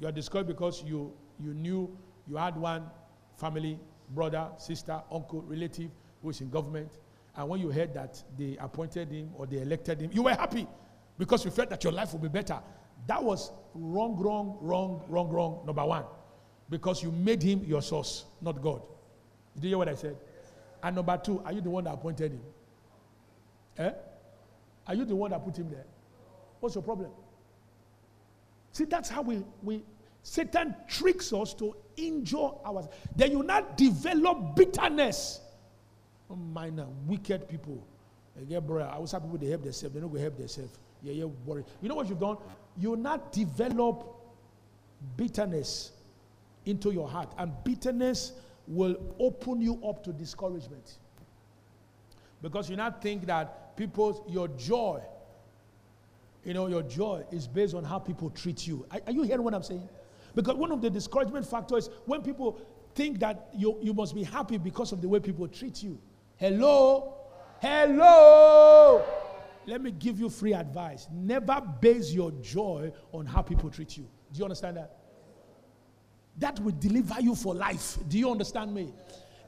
You 0.00 0.08
are 0.08 0.12
discouraged 0.12 0.48
because 0.48 0.82
you, 0.82 1.12
you 1.38 1.54
knew 1.54 1.96
you 2.28 2.36
had 2.36 2.56
one 2.56 2.90
family, 3.36 3.78
brother, 4.10 4.48
sister, 4.58 5.00
uncle, 5.12 5.42
relative 5.42 5.90
who 6.22 6.30
is 6.30 6.40
in 6.40 6.50
government. 6.50 6.90
And 7.38 7.48
when 7.48 7.60
you 7.60 7.70
heard 7.70 7.94
that 7.94 8.20
they 8.36 8.56
appointed 8.58 9.12
him 9.12 9.30
or 9.36 9.46
they 9.46 9.58
elected 9.62 10.00
him, 10.00 10.10
you 10.12 10.24
were 10.24 10.34
happy 10.34 10.66
because 11.16 11.44
you 11.44 11.52
felt 11.52 11.70
that 11.70 11.84
your 11.84 11.92
life 11.92 12.12
would 12.12 12.20
be 12.20 12.28
better. 12.28 12.58
That 13.06 13.22
was 13.22 13.52
wrong, 13.74 14.16
wrong, 14.18 14.58
wrong, 14.60 15.04
wrong, 15.08 15.28
wrong, 15.28 15.62
number 15.64 15.84
one. 15.86 16.02
Because 16.68 17.00
you 17.00 17.12
made 17.12 17.40
him 17.40 17.62
your 17.64 17.80
source, 17.80 18.24
not 18.42 18.60
God. 18.60 18.82
Did 19.54 19.62
you 19.62 19.68
hear 19.70 19.78
what 19.78 19.88
I 19.88 19.94
said? 19.94 20.16
And 20.82 20.96
number 20.96 21.16
two, 21.16 21.40
are 21.44 21.52
you 21.52 21.60
the 21.60 21.70
one 21.70 21.84
that 21.84 21.94
appointed 21.94 22.32
him? 22.32 22.42
Eh? 23.78 23.92
Are 24.88 24.94
you 24.96 25.04
the 25.04 25.14
one 25.14 25.30
that 25.30 25.44
put 25.44 25.56
him 25.56 25.70
there? 25.70 25.86
What's 26.58 26.74
your 26.74 26.82
problem? 26.82 27.10
See, 28.72 28.84
that's 28.84 29.08
how 29.08 29.22
we, 29.22 29.44
we 29.62 29.84
Satan 30.24 30.74
tricks 30.88 31.32
us 31.32 31.54
to 31.54 31.76
injure 31.96 32.50
ours. 32.64 32.86
Then 33.14 33.30
you 33.30 33.44
not 33.44 33.76
develop 33.76 34.56
bitterness. 34.56 35.40
Minor, 36.36 36.86
wicked 37.06 37.48
people. 37.48 37.82
Eh, 38.36 38.44
yeah, 38.48 38.60
bro, 38.60 38.84
I 38.84 38.98
was 38.98 39.12
happy 39.12 39.24
people 39.24 39.38
they 39.38 39.48
help 39.48 39.62
themselves. 39.62 39.92
They're 39.94 40.02
not 40.02 40.08
going 40.08 40.18
to 40.18 40.22
help 40.22 40.38
themselves. 40.38 40.78
Yeah, 41.02 41.12
yeah, 41.12 41.24
worry. 41.46 41.64
You 41.80 41.88
know 41.88 41.94
what 41.94 42.08
you've 42.08 42.20
done? 42.20 42.36
You 42.76 42.96
not 42.96 43.32
develop 43.32 44.04
bitterness 45.16 45.92
into 46.66 46.90
your 46.90 47.08
heart. 47.08 47.32
And 47.38 47.52
bitterness 47.64 48.32
will 48.66 48.96
open 49.18 49.60
you 49.60 49.80
up 49.86 50.04
to 50.04 50.12
discouragement. 50.12 50.98
Because 52.42 52.68
you 52.68 52.76
not 52.76 53.02
think 53.02 53.26
that 53.26 53.76
people's 53.76 54.20
your 54.28 54.48
joy, 54.48 55.00
you 56.44 56.54
know, 56.54 56.66
your 56.66 56.82
joy 56.82 57.24
is 57.32 57.48
based 57.48 57.74
on 57.74 57.84
how 57.84 57.98
people 57.98 58.30
treat 58.30 58.66
you. 58.66 58.86
Are, 58.90 59.00
are 59.06 59.12
you 59.12 59.22
hearing 59.22 59.42
what 59.42 59.54
I'm 59.54 59.62
saying? 59.62 59.88
Because 60.34 60.54
one 60.54 60.70
of 60.70 60.80
the 60.80 60.90
discouragement 60.90 61.46
factors 61.46 61.90
when 62.06 62.22
people 62.22 62.60
think 62.94 63.18
that 63.20 63.48
you, 63.56 63.78
you 63.82 63.92
must 63.92 64.14
be 64.14 64.22
happy 64.22 64.58
because 64.58 64.92
of 64.92 65.00
the 65.00 65.08
way 65.08 65.20
people 65.20 65.48
treat 65.48 65.82
you. 65.82 65.98
Hello? 66.38 67.14
Hello? 67.60 69.04
Let 69.66 69.82
me 69.82 69.90
give 69.90 70.18
you 70.18 70.30
free 70.30 70.54
advice. 70.54 71.08
Never 71.12 71.60
base 71.80 72.12
your 72.12 72.30
joy 72.40 72.92
on 73.12 73.26
how 73.26 73.42
people 73.42 73.68
treat 73.70 73.96
you. 73.96 74.04
Do 74.32 74.38
you 74.38 74.44
understand 74.44 74.76
that? 74.76 74.96
That 76.38 76.60
will 76.60 76.74
deliver 76.78 77.20
you 77.20 77.34
for 77.34 77.54
life. 77.54 77.98
Do 78.08 78.18
you 78.18 78.30
understand 78.30 78.72
me? 78.72 78.94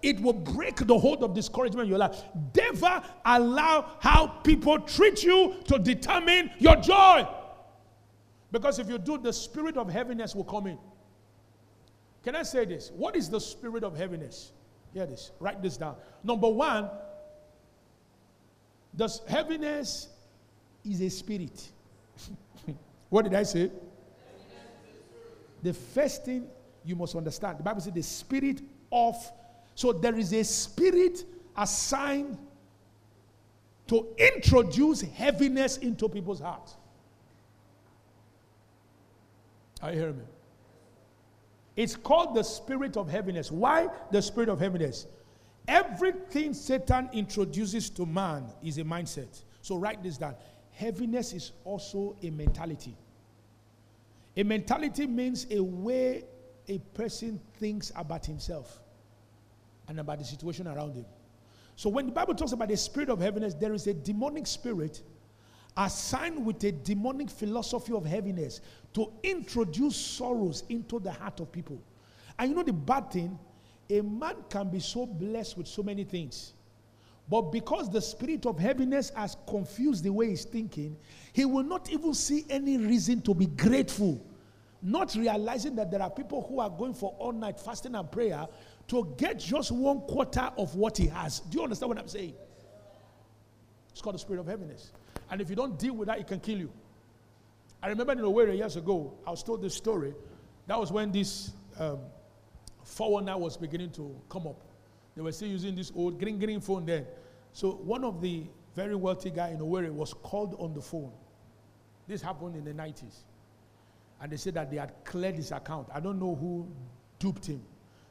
It 0.03 0.19
will 0.21 0.33
break 0.33 0.77
the 0.77 0.99
hold 0.99 1.23
of 1.23 1.33
discouragement 1.33 1.85
in 1.85 1.91
your 1.91 1.99
life. 1.99 2.23
Never 2.57 3.03
allow 3.25 3.93
how 4.01 4.27
people 4.27 4.81
treat 4.81 5.23
you 5.23 5.55
to 5.67 5.79
determine 5.79 6.51
your 6.59 6.77
joy. 6.77 7.27
Because 8.51 8.81
if 8.81 8.89
you 8.89 8.99
do, 8.99 9.17
the 9.17 9.33
spirit 9.33 9.77
of 9.77 9.89
heaviness 9.89 10.35
will 10.35 10.45
come 10.45 10.67
in. 10.67 10.79
Can 12.25 12.35
I 12.35 12.43
say 12.43 12.65
this? 12.65 12.91
What 12.97 13.15
is 13.15 13.31
the 13.31 13.41
spirit 13.41 13.85
of 13.85 13.97
heaviness? 13.97 14.53
Hear 14.93 15.07
this. 15.07 15.31
Write 15.39 15.63
this 15.63 15.77
down. 15.77 15.97
Number 16.25 16.49
one, 16.49 16.91
the 18.95 19.21
heaviness 19.29 20.09
is 20.85 21.01
a 21.01 21.09
spirit. 21.09 21.69
what 23.09 23.23
did 23.23 23.35
I 23.35 23.45
say? 23.45 23.71
The 25.63 25.75
first 25.75 26.25
thing 26.25 26.47
you 26.85 26.97
must 26.97 27.15
understand 27.15 27.59
the 27.59 27.63
Bible 27.63 27.81
says 27.81 27.93
the 27.93 28.03
spirit 28.03 28.63
of. 28.91 29.17
So 29.75 29.93
there 29.93 30.17
is 30.17 30.33
a 30.33 30.43
spirit 30.43 31.25
assigned 31.57 32.37
to 33.87 34.07
introduce 34.19 35.01
heaviness 35.03 35.77
into 35.79 36.09
people's 36.09 36.41
hearts. 36.41 36.77
Are 39.83 39.93
you 39.93 39.99
hearing 39.99 40.19
me? 40.19 40.25
It's 41.77 41.97
called 41.97 42.35
the 42.35 42.43
spirit 42.43 42.97
of 42.97 43.09
heaviness. 43.09 43.51
Why 43.51 43.89
the 44.11 44.21
spirit 44.21 44.49
of 44.49 44.59
heaviness? 44.59 45.07
Everything 45.69 46.53
Satan 46.53 47.09
introduces 47.13 47.91
to 47.91 48.07
man 48.07 48.47
is 48.63 48.79
a 48.79 48.85
mindset. 48.85 49.43
So 49.63 49.77
write 49.77 50.03
this 50.03 50.19
down. 50.19 50.35
Heaviness 50.73 51.33
is 51.33 51.53
also 51.65 52.17
a 52.23 52.31
mentality. 52.31 52.97
A 54.37 54.43
mentality 54.43 55.07
means 55.07 55.47
a 55.51 55.63
way 55.63 56.25
a 56.69 56.79
person 56.95 57.41
thinks 57.59 57.93
about 57.97 58.25
himself 58.25 58.81
and 59.89 60.01
about 60.01 60.19
the 60.19 60.25
situation 60.25 60.67
around 60.67 60.95
him. 60.95 61.05
So 61.77 61.89
when 61.89 62.07
the 62.07 62.13
Bible 62.13 62.35
talks 62.35 62.53
about 62.53 62.69
the 62.69 62.77
spirit 62.77 63.09
of 63.09 63.21
heaviness, 63.21 63.55
there 63.55 63.73
is 63.73 63.87
a 63.87 63.95
demonic 63.95 64.47
spirit 64.47 65.03
assigned 65.77 66.45
with 66.45 66.63
a 66.65 66.73
demonic 66.73 67.31
philosophy 67.31 67.93
of 67.93 68.05
heaviness 68.05 68.61
to 68.93 69.13
introduce 69.23 69.97
sorrows 69.97 70.65
into 70.69 70.99
the 70.99 71.13
heart 71.13 71.41
of 71.41 71.53
people. 71.53 71.81
And 72.39 72.51
you 72.51 72.57
know 72.57 72.63
the 72.63 72.73
bad 72.73 73.11
thing? 73.11 73.39
A 73.89 74.01
man 74.01 74.37
can 74.49 74.69
be 74.69 74.81
so 74.81 75.07
blessed 75.07 75.57
with 75.59 75.67
so 75.67 75.83
many 75.83 76.05
things. 76.05 76.53
But 77.29 77.53
because 77.53 77.89
the 77.89 78.03
spirit 78.03 78.45
of 78.47 78.59
heaviness 78.59 79.11
has 79.11 79.37
confused 79.47 80.03
the 80.03 80.13
way 80.13 80.31
he's 80.31 80.45
thinking, 80.45 80.97
he 81.33 81.45
will 81.45 81.63
not 81.63 81.91
even 81.91 82.13
see 82.13 82.45
any 82.51 82.77
reason 82.77 83.23
to 83.23 83.35
be 83.35 83.47
grateful. 83.47 84.21
Not 84.83 85.15
realizing 85.15 85.77
that 85.77 85.91
there 85.91 86.03
are 86.03 86.11
people 86.11 86.47
who 86.49 86.59
are 86.59 86.71
going 86.71 86.95
for 86.95 87.15
all 87.19 87.33
night 87.33 87.61
fasting 87.61 87.95
and 87.95 88.11
prayer 88.11 88.47
to 88.89 89.15
get 89.17 89.39
just 89.39 89.71
one 89.71 90.01
quarter 90.01 90.51
of 90.57 90.75
what 90.75 90.97
he 90.97 91.07
has. 91.07 91.41
Do 91.41 91.59
you 91.59 91.65
understand 91.65 91.91
what 91.91 91.99
I'm 91.99 92.09
saying? 92.09 92.35
It's 93.93 94.01
called 94.01 94.15
the 94.15 94.21
spirit 94.21 94.41
of 94.41 94.47
heaviness. 94.47 94.91
And 95.31 95.41
if 95.41 95.49
you 95.49 95.57
don't 95.57 95.79
deal 95.79 95.95
with 95.95 96.09
that, 96.09 96.19
it 96.19 96.27
can 96.27 96.41
kill 96.41 96.59
you. 96.59 96.73
I 97.83 97.89
remember 97.89 98.13
in 98.13 98.19
Owerri 98.19 98.59
years 98.59 98.77
ago, 98.77 99.15
I 99.27 99.31
was 99.31 99.43
told 99.43 99.63
this 99.63 99.75
story. 99.75 100.15
That 100.67 100.79
was 100.79 100.93
when 100.93 101.13
this 101.13 101.53
um, 101.79 101.99
419 102.85 103.43
was 103.43 103.57
beginning 103.57 103.91
to 103.93 104.15
come 104.29 104.47
up. 104.47 104.61
They 105.17 105.23
were 105.23 105.33
still 105.33 105.49
using 105.49 105.75
this 105.75 105.93
old 105.95 106.19
green 106.19 106.39
green 106.39 106.61
phone 106.61 106.85
then. 106.85 107.07
So 107.53 107.73
one 107.73 108.05
of 108.05 108.21
the 108.21 108.45
very 108.75 108.95
wealthy 108.95 109.31
guy 109.31 109.49
in 109.49 109.59
Owerri 109.59 109.91
was 109.91 110.13
called 110.13 110.55
on 110.59 110.75
the 110.75 110.81
phone. 110.81 111.13
This 112.07 112.23
happened 112.23 112.57
in 112.57 112.65
the 112.65 112.73
90s. 112.73 113.21
And 114.21 114.31
they 114.31 114.37
said 114.37 114.55
that 114.55 114.71
they 114.71 114.77
had 114.77 114.93
cleared 115.05 115.37
his 115.37 115.51
account. 115.51 115.89
I 115.93 116.01
don't 116.01 116.19
know 116.19 116.35
who 116.35 116.69
duped 117.19 117.47
him. 117.47 117.63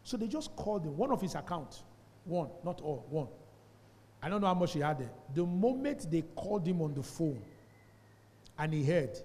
So 0.03 0.17
they 0.17 0.27
just 0.27 0.55
called 0.55 0.85
him, 0.85 0.97
one 0.97 1.11
of 1.11 1.21
his 1.21 1.35
accounts. 1.35 1.83
One, 2.25 2.49
not 2.63 2.81
all, 2.81 3.05
one. 3.09 3.27
I 4.21 4.29
don't 4.29 4.41
know 4.41 4.47
how 4.47 4.53
much 4.53 4.73
he 4.73 4.79
had 4.79 4.99
there. 4.99 5.11
The 5.33 5.45
moment 5.45 6.09
they 6.11 6.23
called 6.35 6.67
him 6.67 6.81
on 6.81 6.93
the 6.93 7.03
phone 7.03 7.41
and 8.57 8.73
he 8.73 8.83
heard, 8.83 9.17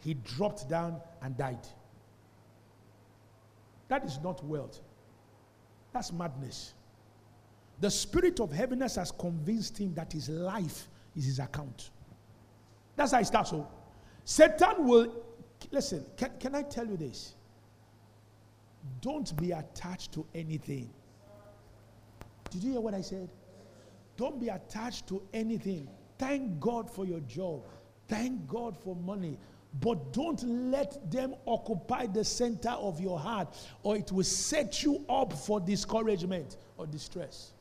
he 0.00 0.14
dropped 0.14 0.68
down 0.68 1.00
and 1.22 1.36
died. 1.36 1.66
That 3.88 4.04
is 4.04 4.18
not 4.22 4.44
wealth. 4.44 4.80
That's 5.92 6.12
madness. 6.12 6.74
The 7.80 7.90
spirit 7.90 8.40
of 8.40 8.52
heaviness 8.52 8.96
has 8.96 9.12
convinced 9.12 9.78
him 9.78 9.94
that 9.94 10.12
his 10.12 10.28
life 10.28 10.88
is 11.14 11.26
his 11.26 11.38
account. 11.38 11.90
That's 12.96 13.12
how 13.12 13.20
it 13.20 13.26
starts. 13.26 13.50
So, 13.50 13.68
Satan 14.24 14.86
will, 14.86 15.22
listen, 15.70 16.04
can, 16.16 16.30
can 16.40 16.54
I 16.54 16.62
tell 16.62 16.86
you 16.86 16.96
this? 16.96 17.34
Don't 19.00 19.36
be 19.36 19.52
attached 19.52 20.12
to 20.12 20.26
anything. 20.34 20.90
Did 22.50 22.64
you 22.64 22.72
hear 22.72 22.80
what 22.80 22.94
I 22.94 23.02
said? 23.02 23.28
Don't 24.16 24.40
be 24.40 24.48
attached 24.48 25.06
to 25.08 25.22
anything. 25.32 25.88
Thank 26.18 26.58
God 26.60 26.90
for 26.90 27.04
your 27.04 27.20
job. 27.20 27.62
Thank 28.08 28.46
God 28.46 28.76
for 28.76 28.96
money. 28.96 29.38
But 29.80 30.12
don't 30.12 30.42
let 30.70 31.10
them 31.10 31.34
occupy 31.46 32.06
the 32.06 32.24
center 32.24 32.70
of 32.70 33.00
your 33.00 33.18
heart, 33.18 33.54
or 33.82 33.96
it 33.96 34.10
will 34.10 34.24
set 34.24 34.82
you 34.82 35.04
up 35.08 35.32
for 35.32 35.60
discouragement 35.60 36.56
or 36.78 36.86
distress. 36.86 37.52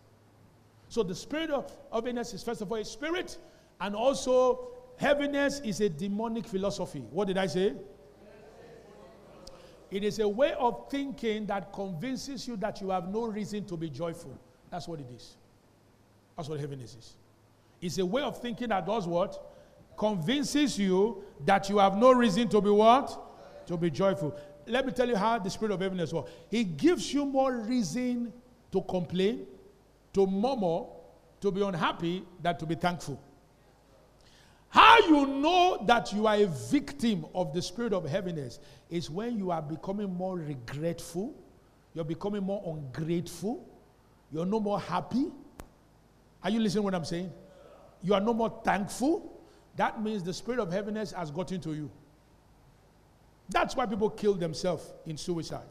So, 0.88 1.04
the 1.04 1.16
spirit 1.16 1.50
of 1.50 1.70
heaviness 1.92 2.34
is 2.34 2.42
first 2.42 2.62
of 2.62 2.72
all 2.72 2.78
a 2.78 2.86
spirit, 2.86 3.38
and 3.82 3.96
also 3.96 4.70
heaviness 4.98 5.60
is 5.60 5.82
a 5.82 5.90
demonic 5.90 6.48
philosophy. 6.48 7.00
What 7.12 7.28
did 7.28 7.38
I 7.38 7.48
say? 7.48 7.74
It 9.92 10.04
is 10.04 10.20
a 10.20 10.28
way 10.28 10.54
of 10.54 10.90
thinking 10.90 11.46
that 11.48 11.74
convinces 11.74 12.48
you 12.48 12.56
that 12.58 12.82
you 12.82 12.92
have 12.92 13.10
no 13.10 13.26
reason 13.26 13.66
to 13.66 13.78
be 13.78 13.90
joyful. 13.90 14.40
That's 14.72 14.88
what 14.88 15.00
it 15.00 15.08
is. 15.14 15.36
That's 16.36 16.50
what 16.50 16.60
heaviness 16.60 16.96
is. 16.96 17.14
It's 17.82 17.98
a 17.98 18.06
way 18.06 18.22
of 18.22 18.42
thinking 18.42 18.70
that 18.70 18.86
does 18.86 19.08
what? 19.08 19.54
Convinces 19.98 20.78
you 20.78 21.24
that 21.46 21.70
you 21.70 21.78
have 21.78 21.98
no 21.98 22.12
reason 22.12 22.50
to 22.50 22.62
be 22.62 22.70
what? 22.70 23.68
To 23.68 23.78
be 23.78 23.90
joyful. 23.90 24.36
Let 24.68 24.86
me 24.86 24.92
tell 24.92 25.08
you 25.08 25.16
how 25.16 25.40
the 25.40 25.50
spirit 25.50 25.72
of 25.72 25.80
heaviness 25.80 26.12
works. 26.12 26.32
He 26.50 26.64
gives 26.64 27.14
you 27.14 27.26
more 27.26 27.54
reason 27.54 28.34
to 28.72 28.82
complain, 28.82 29.46
to 30.14 30.26
murmur, 30.26 30.86
to 31.42 31.52
be 31.52 31.62
unhappy, 31.62 32.24
than 32.42 32.58
to 32.58 32.66
be 32.66 32.76
thankful. 32.76 33.22
How 34.70 34.98
you 35.08 35.26
know 35.26 35.84
that 35.86 36.12
you 36.12 36.28
are 36.28 36.36
a 36.36 36.48
victim 36.48 37.26
of 37.34 37.54
the 37.54 37.62
spirit 37.62 37.94
of 37.94 38.06
heaviness 38.06 38.60
is 38.90 39.10
when 39.10 39.38
you 39.38 39.52
are 39.52 39.62
becoming 39.62 40.14
more 40.14 40.38
regretful, 40.38 41.34
you're 41.94 42.04
becoming 42.04 42.44
more 42.44 42.62
ungrateful, 42.76 43.66
you're 44.34 44.46
no 44.46 44.60
more 44.60 44.80
happy. 44.82 45.28
Are 46.46 46.52
you 46.52 46.60
listening 46.60 46.84
to 46.84 46.84
what 46.84 46.94
I'm 46.96 47.06
saying? 47.06 47.34
You 48.04 48.14
are 48.14 48.22
no 48.22 48.32
more 48.32 48.62
thankful. 48.64 49.42
That 49.78 50.02
means 50.02 50.22
the 50.22 50.34
spirit 50.34 50.60
of 50.60 50.72
heaviness 50.72 51.12
has 51.12 51.32
got 51.32 51.52
into 51.52 51.74
you. 51.74 51.90
That's 53.50 53.76
why 53.76 53.88
people 53.88 54.12
kill 54.12 54.36
themselves 54.36 54.94
in 55.08 55.18
suicide. 55.18 55.66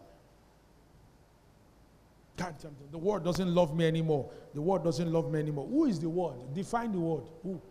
The 2.90 2.98
world 2.98 3.24
doesn't 3.24 3.54
love 3.54 3.76
me 3.76 3.86
anymore. 3.86 4.28
The 4.52 4.60
world 4.60 4.82
doesn't 4.82 5.12
love 5.12 5.30
me 5.30 5.38
anymore. 5.38 5.68
Who 5.68 5.84
is 5.84 6.00
the 6.00 6.08
world? 6.08 6.52
Define 6.52 6.90
the 6.90 6.98
world. 6.98 7.30
Who? 7.44 7.62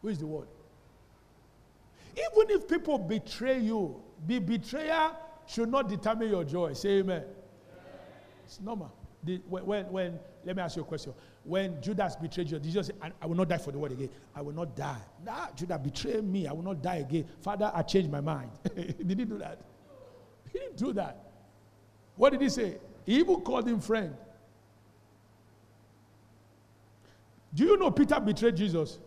Who 0.00 0.08
is 0.08 0.18
the 0.18 0.26
world? 0.26 0.46
Even 2.12 2.50
if 2.50 2.68
people 2.68 2.98
betray 2.98 3.58
you, 3.58 4.00
the 4.28 4.38
betrayer 4.38 5.10
should 5.46 5.70
not 5.70 5.88
determine 5.88 6.28
your 6.28 6.44
joy. 6.44 6.72
Say 6.74 7.00
amen. 7.00 7.24
It's 8.44 8.60
normal. 8.60 8.94
The, 9.24 9.40
when, 9.48 9.90
when, 9.90 10.18
let 10.44 10.54
me 10.54 10.62
ask 10.62 10.76
you 10.76 10.82
a 10.82 10.84
question. 10.84 11.12
When 11.48 11.80
Judas 11.80 12.14
betrayed 12.14 12.50
you 12.50 12.82
say, 12.82 12.92
I, 13.22 13.24
will 13.24 13.34
not 13.34 13.48
die 13.48 13.56
for 13.56 13.72
the 13.72 13.78
word 13.78 13.92
again? 13.92 14.10
I 14.36 14.42
will 14.42 14.52
not 14.52 14.76
die. 14.76 15.00
Nah, 15.24 15.46
Judas 15.56 15.78
betrayed 15.82 16.22
me. 16.22 16.46
I 16.46 16.52
will 16.52 16.62
not 16.62 16.82
die 16.82 16.96
again. 16.96 17.24
Father, 17.40 17.72
I 17.74 17.80
changed 17.80 18.10
my 18.10 18.20
mind. 18.20 18.50
did 18.76 18.98
he 19.18 19.24
do 19.24 19.38
that? 19.38 19.62
He 20.52 20.58
didn't 20.58 20.76
do 20.76 20.92
that. 20.92 21.30
What 22.16 22.32
did 22.32 22.42
he 22.42 22.50
say? 22.50 22.76
He 23.06 23.14
even 23.20 23.40
called 23.40 23.66
him 23.66 23.80
friend. 23.80 24.14
Do 27.54 27.64
you 27.64 27.78
know 27.78 27.90
Peter 27.92 28.20
betrayed 28.20 28.56
Jesus? 28.56 28.98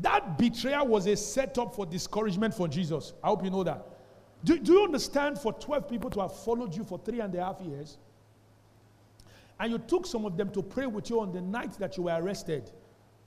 That 0.00 0.38
betrayal 0.38 0.86
was 0.86 1.06
a 1.06 1.14
setup 1.14 1.74
for 1.74 1.84
discouragement 1.84 2.54
for 2.54 2.66
Jesus. 2.66 3.12
I 3.22 3.26
hope 3.26 3.44
you 3.44 3.50
know 3.50 3.64
that. 3.64 3.84
Do, 4.44 4.58
do 4.58 4.72
you 4.72 4.84
understand 4.84 5.38
for 5.38 5.52
12 5.52 5.90
people 5.90 6.08
to 6.08 6.20
have 6.22 6.34
followed 6.34 6.74
you 6.74 6.84
for 6.84 6.98
three 6.98 7.20
and 7.20 7.34
a 7.34 7.44
half 7.44 7.60
years? 7.60 7.98
And 9.60 9.70
you 9.70 9.78
took 9.78 10.06
some 10.06 10.24
of 10.24 10.38
them 10.38 10.50
to 10.52 10.62
pray 10.62 10.86
with 10.86 11.10
you 11.10 11.20
on 11.20 11.32
the 11.32 11.40
night 11.42 11.78
that 11.78 11.98
you 11.98 12.04
were 12.04 12.18
arrested. 12.18 12.70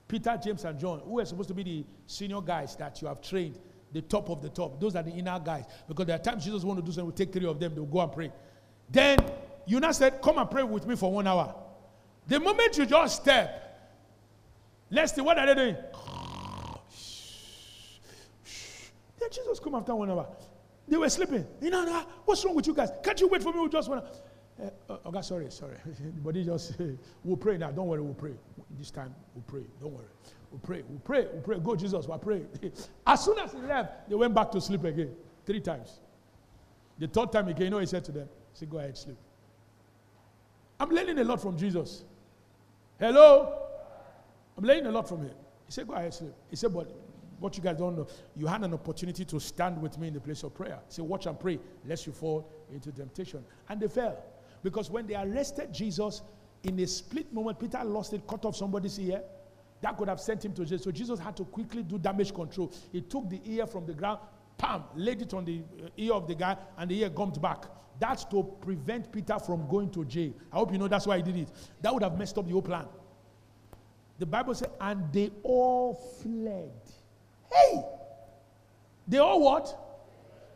Peter, 0.08 0.38
James, 0.42 0.64
and 0.64 0.76
John, 0.78 0.98
who 0.98 1.20
are 1.20 1.24
supposed 1.24 1.48
to 1.48 1.54
be 1.54 1.62
the 1.62 1.84
senior 2.08 2.40
guys 2.40 2.74
that 2.74 3.00
you 3.00 3.06
have 3.06 3.22
trained, 3.22 3.60
the 3.92 4.02
top 4.02 4.28
of 4.28 4.42
the 4.42 4.48
top. 4.48 4.80
Those 4.80 4.96
are 4.96 5.02
the 5.04 5.12
inner 5.12 5.38
guys. 5.38 5.64
Because 5.86 6.06
there 6.06 6.16
are 6.16 6.22
times 6.22 6.44
Jesus 6.44 6.64
want 6.64 6.80
to 6.80 6.84
do 6.84 6.90
something, 6.90 7.06
we 7.06 7.12
take 7.12 7.32
three 7.32 7.46
of 7.46 7.60
them, 7.60 7.72
they'll 7.76 7.86
go 7.86 8.00
and 8.00 8.10
pray. 8.10 8.32
Then 8.90 9.18
you 9.64 9.78
now 9.78 9.92
said, 9.92 10.20
Come 10.20 10.38
and 10.38 10.50
pray 10.50 10.64
with 10.64 10.88
me 10.88 10.96
for 10.96 11.12
one 11.12 11.26
hour. 11.28 11.54
The 12.26 12.40
moment 12.40 12.76
you 12.76 12.84
just 12.84 13.22
step, 13.22 13.94
let's 14.90 15.14
see, 15.14 15.20
what 15.20 15.38
are 15.38 15.46
they 15.46 15.54
doing? 15.54 15.76
Then 19.20 19.28
Jesus 19.30 19.60
come 19.60 19.76
after 19.76 19.94
one 19.94 20.10
hour. 20.10 20.26
They 20.88 20.96
were 20.96 21.08
sleeping. 21.08 21.46
You 21.60 21.70
know, 21.70 22.04
what's 22.24 22.44
wrong 22.44 22.56
with 22.56 22.66
you 22.66 22.74
guys? 22.74 22.90
Can't 23.04 23.20
you 23.20 23.28
wait 23.28 23.42
for 23.42 23.52
me? 23.52 23.60
We 23.60 23.68
just 23.68 23.88
want 23.88 24.04
to. 24.04 24.20
Uh, 24.60 24.68
uh, 24.88 24.96
okay, 25.06 25.22
sorry, 25.22 25.50
sorry. 25.50 25.76
but 26.24 26.34
he 26.34 26.44
just, 26.44 26.76
we'll 27.24 27.36
pray 27.36 27.58
now. 27.58 27.70
Don't 27.70 27.86
worry, 27.86 28.02
we'll 28.02 28.14
pray. 28.14 28.34
This 28.78 28.90
time, 28.90 29.14
we'll 29.34 29.44
pray. 29.44 29.66
Don't 29.80 29.92
worry. 29.92 30.06
We'll 30.50 30.60
pray. 30.60 30.82
We'll 30.88 31.00
pray. 31.00 31.26
We'll 31.32 31.42
pray. 31.42 31.58
Go, 31.58 31.74
Jesus, 31.74 32.06
we'll 32.06 32.18
pray. 32.18 32.42
as 33.06 33.24
soon 33.24 33.38
as 33.38 33.52
he 33.52 33.58
left, 33.58 34.08
they 34.08 34.14
went 34.14 34.34
back 34.34 34.50
to 34.52 34.60
sleep 34.60 34.84
again. 34.84 35.10
Three 35.44 35.60
times. 35.60 36.00
The 36.98 37.08
third 37.08 37.32
time 37.32 37.48
again, 37.48 37.64
you 37.64 37.70
know, 37.70 37.78
he 37.78 37.86
said 37.86 38.04
to 38.04 38.12
them, 38.12 38.28
say, 38.52 38.66
go 38.66 38.78
ahead, 38.78 38.96
sleep. 38.96 39.16
I'm 40.78 40.90
learning 40.90 41.18
a 41.18 41.24
lot 41.24 41.40
from 41.40 41.58
Jesus. 41.58 42.04
Hello? 43.00 43.58
I'm 44.56 44.64
learning 44.64 44.86
a 44.86 44.92
lot 44.92 45.08
from 45.08 45.22
him. 45.22 45.34
He 45.66 45.72
said, 45.72 45.88
go 45.88 45.94
ahead, 45.94 46.14
sleep. 46.14 46.32
He 46.48 46.56
said, 46.56 46.72
but 46.72 46.94
what 47.40 47.56
you 47.56 47.62
guys 47.62 47.78
don't 47.78 47.96
know, 47.96 48.06
you 48.36 48.46
had 48.46 48.62
an 48.62 48.72
opportunity 48.72 49.24
to 49.24 49.40
stand 49.40 49.80
with 49.82 49.98
me 49.98 50.08
in 50.08 50.14
the 50.14 50.20
place 50.20 50.44
of 50.44 50.54
prayer. 50.54 50.78
Say, 50.88 51.02
watch 51.02 51.26
and 51.26 51.38
pray, 51.38 51.58
lest 51.84 52.06
you 52.06 52.12
fall 52.12 52.48
into 52.72 52.92
temptation. 52.92 53.44
And 53.68 53.80
they 53.80 53.88
fell. 53.88 54.22
Because 54.64 54.90
when 54.90 55.06
they 55.06 55.14
arrested 55.14 55.72
Jesus, 55.72 56.22
in 56.64 56.80
a 56.80 56.86
split 56.86 57.32
moment, 57.32 57.60
Peter 57.60 57.84
lost 57.84 58.14
it, 58.14 58.26
cut 58.26 58.44
off 58.46 58.56
somebody's 58.56 58.98
ear. 58.98 59.22
That 59.82 59.98
could 59.98 60.08
have 60.08 60.18
sent 60.18 60.42
him 60.42 60.54
to 60.54 60.64
jail. 60.64 60.78
So 60.78 60.90
Jesus 60.90 61.20
had 61.20 61.36
to 61.36 61.44
quickly 61.44 61.82
do 61.82 61.98
damage 61.98 62.34
control. 62.34 62.72
He 62.90 63.02
took 63.02 63.28
the 63.28 63.40
ear 63.44 63.66
from 63.66 63.84
the 63.84 63.92
ground, 63.92 64.20
pam, 64.56 64.84
laid 64.96 65.20
it 65.20 65.34
on 65.34 65.44
the 65.44 65.60
uh, 65.84 65.88
ear 65.98 66.14
of 66.14 66.26
the 66.26 66.34
guy, 66.34 66.56
and 66.78 66.90
the 66.90 66.98
ear 66.98 67.10
gummed 67.10 67.40
back. 67.42 67.66
That's 68.00 68.24
to 68.24 68.42
prevent 68.62 69.12
Peter 69.12 69.38
from 69.38 69.68
going 69.68 69.90
to 69.90 70.04
jail. 70.06 70.32
I 70.50 70.56
hope 70.56 70.72
you 70.72 70.78
know 70.78 70.88
that's 70.88 71.06
why 71.06 71.18
he 71.18 71.22
did 71.22 71.36
it. 71.36 71.48
That 71.82 71.92
would 71.92 72.02
have 72.02 72.18
messed 72.18 72.38
up 72.38 72.46
the 72.46 72.52
whole 72.52 72.62
plan. 72.62 72.86
The 74.18 74.26
Bible 74.26 74.54
said, 74.54 74.70
and 74.80 75.12
they 75.12 75.30
all 75.42 75.94
fled. 76.22 76.72
Hey! 77.52 77.82
They 79.06 79.18
all 79.18 79.42
what? 79.42 79.78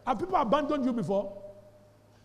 Have 0.06 0.18
people 0.18 0.36
abandoned 0.36 0.86
you 0.86 0.94
before? 0.94 1.47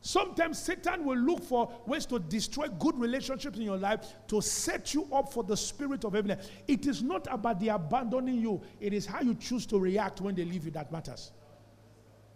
Sometimes 0.05 0.59
Satan 0.59 1.05
will 1.05 1.17
look 1.17 1.41
for 1.41 1.71
ways 1.85 2.05
to 2.07 2.19
destroy 2.19 2.67
good 2.67 2.99
relationships 2.99 3.57
in 3.57 3.63
your 3.63 3.77
life 3.77 4.01
to 4.27 4.41
set 4.41 4.93
you 4.93 5.07
up 5.13 5.31
for 5.31 5.45
the 5.45 5.55
spirit 5.55 6.03
of 6.03 6.11
heaviness. 6.11 6.49
It 6.67 6.87
is 6.87 7.01
not 7.01 7.25
about 7.31 7.61
the 7.61 7.69
abandoning 7.69 8.41
you, 8.41 8.61
it 8.81 8.93
is 8.93 9.05
how 9.05 9.21
you 9.21 9.33
choose 9.33 9.65
to 9.67 9.79
react 9.79 10.19
when 10.19 10.35
they 10.35 10.43
leave 10.43 10.65
you 10.65 10.71
that 10.71 10.91
matters. 10.91 11.31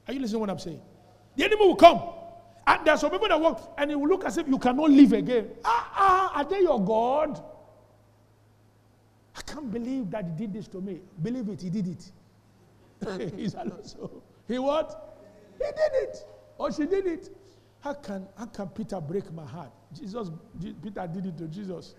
Are 0.07 0.13
you 0.13 0.21
listening 0.21 0.35
to 0.35 0.39
what 0.39 0.49
I'm 0.49 0.59
saying? 0.59 0.79
The 1.35 1.43
enemy 1.43 1.67
will 1.67 1.75
come. 1.75 2.01
And 2.65 2.85
there 2.85 2.93
are 2.93 2.97
some 2.97 3.11
people 3.11 3.27
that 3.27 3.39
walk 3.39 3.75
and 3.77 3.91
it 3.91 3.99
will 3.99 4.07
look 4.07 4.23
as 4.23 4.37
if 4.37 4.47
you 4.47 4.57
cannot 4.59 4.89
live 4.89 5.11
again. 5.11 5.49
Ah, 5.65 5.91
ah, 5.93 6.39
are 6.39 6.45
they 6.45 6.61
your 6.61 6.81
God? 6.81 7.43
I 9.35 9.41
can't 9.41 9.69
believe 9.69 10.09
that 10.11 10.23
he 10.23 10.31
did 10.31 10.53
this 10.53 10.69
to 10.69 10.79
me. 10.79 11.01
Believe 11.21 11.49
it, 11.49 11.61
he 11.61 11.69
did 11.69 11.87
it. 11.89 13.33
He's 13.35 13.55
also. 13.55 14.23
He 14.47 14.57
what? 14.57 15.19
He 15.57 15.65
did 15.65 16.09
it. 16.09 16.25
Or 16.57 16.71
she 16.71 16.85
did 16.85 17.05
it. 17.05 17.29
How 17.79 17.93
can, 17.93 18.27
how 18.37 18.45
can 18.45 18.67
Peter 18.69 18.99
break 18.99 19.31
my 19.31 19.45
heart? 19.45 19.71
Jesus, 19.93 20.29
Peter 20.59 21.07
did 21.07 21.25
it 21.27 21.37
to 21.37 21.47
Jesus. 21.47 21.95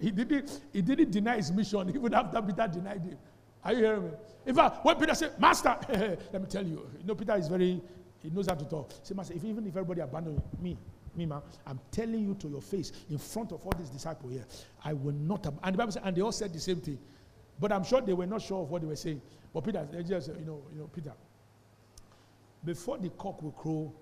He 0.00 0.10
didn't, 0.10 0.60
he 0.72 0.82
didn't 0.82 1.10
deny 1.10 1.36
his 1.36 1.52
mission 1.52 1.88
even 1.94 2.14
after 2.14 2.40
Peter 2.42 2.68
denied 2.68 3.02
him. 3.02 3.18
Are 3.64 3.72
you 3.72 3.78
hearing 3.78 4.04
me? 4.04 4.10
In 4.46 4.54
fact, 4.54 4.84
when 4.84 4.96
Peter 4.96 5.14
said, 5.14 5.38
Master, 5.40 5.76
let 6.32 6.40
me 6.40 6.46
tell 6.48 6.64
you, 6.64 6.88
you 7.00 7.06
know, 7.06 7.14
Peter 7.14 7.34
is 7.36 7.48
very, 7.48 7.80
he 8.22 8.30
knows 8.30 8.46
how 8.46 8.54
to 8.54 8.64
talk. 8.64 8.92
Say, 9.02 9.14
Master, 9.14 9.34
if, 9.34 9.44
even 9.44 9.66
if 9.66 9.76
everybody 9.76 10.00
abandon 10.02 10.40
me, 10.60 10.78
me, 11.16 11.26
man, 11.26 11.40
I'm 11.66 11.80
telling 11.90 12.20
you 12.20 12.34
to 12.34 12.48
your 12.48 12.60
face, 12.60 12.92
in 13.10 13.18
front 13.18 13.50
of 13.52 13.64
all 13.64 13.72
these 13.78 13.88
disciples 13.88 14.32
here, 14.32 14.44
I 14.84 14.92
will 14.92 15.14
not. 15.14 15.46
Ab-. 15.46 15.58
And 15.62 15.74
the 15.74 15.78
Bible 15.78 15.92
said, 15.92 16.02
and 16.04 16.14
they 16.14 16.20
all 16.20 16.32
said 16.32 16.52
the 16.52 16.60
same 16.60 16.80
thing. 16.80 16.98
But 17.58 17.72
I'm 17.72 17.84
sure 17.84 18.00
they 18.00 18.12
were 18.12 18.26
not 18.26 18.42
sure 18.42 18.62
of 18.62 18.70
what 18.70 18.82
they 18.82 18.88
were 18.88 18.96
saying. 18.96 19.22
But 19.52 19.64
Peter, 19.64 19.88
they 19.90 20.02
just, 20.02 20.28
you 20.28 20.44
know, 20.44 20.62
you 20.72 20.80
know, 20.80 20.86
Peter, 20.88 21.14
before 22.64 22.98
the 22.98 23.08
cock 23.10 23.42
will 23.42 23.52
crow, 23.52 23.94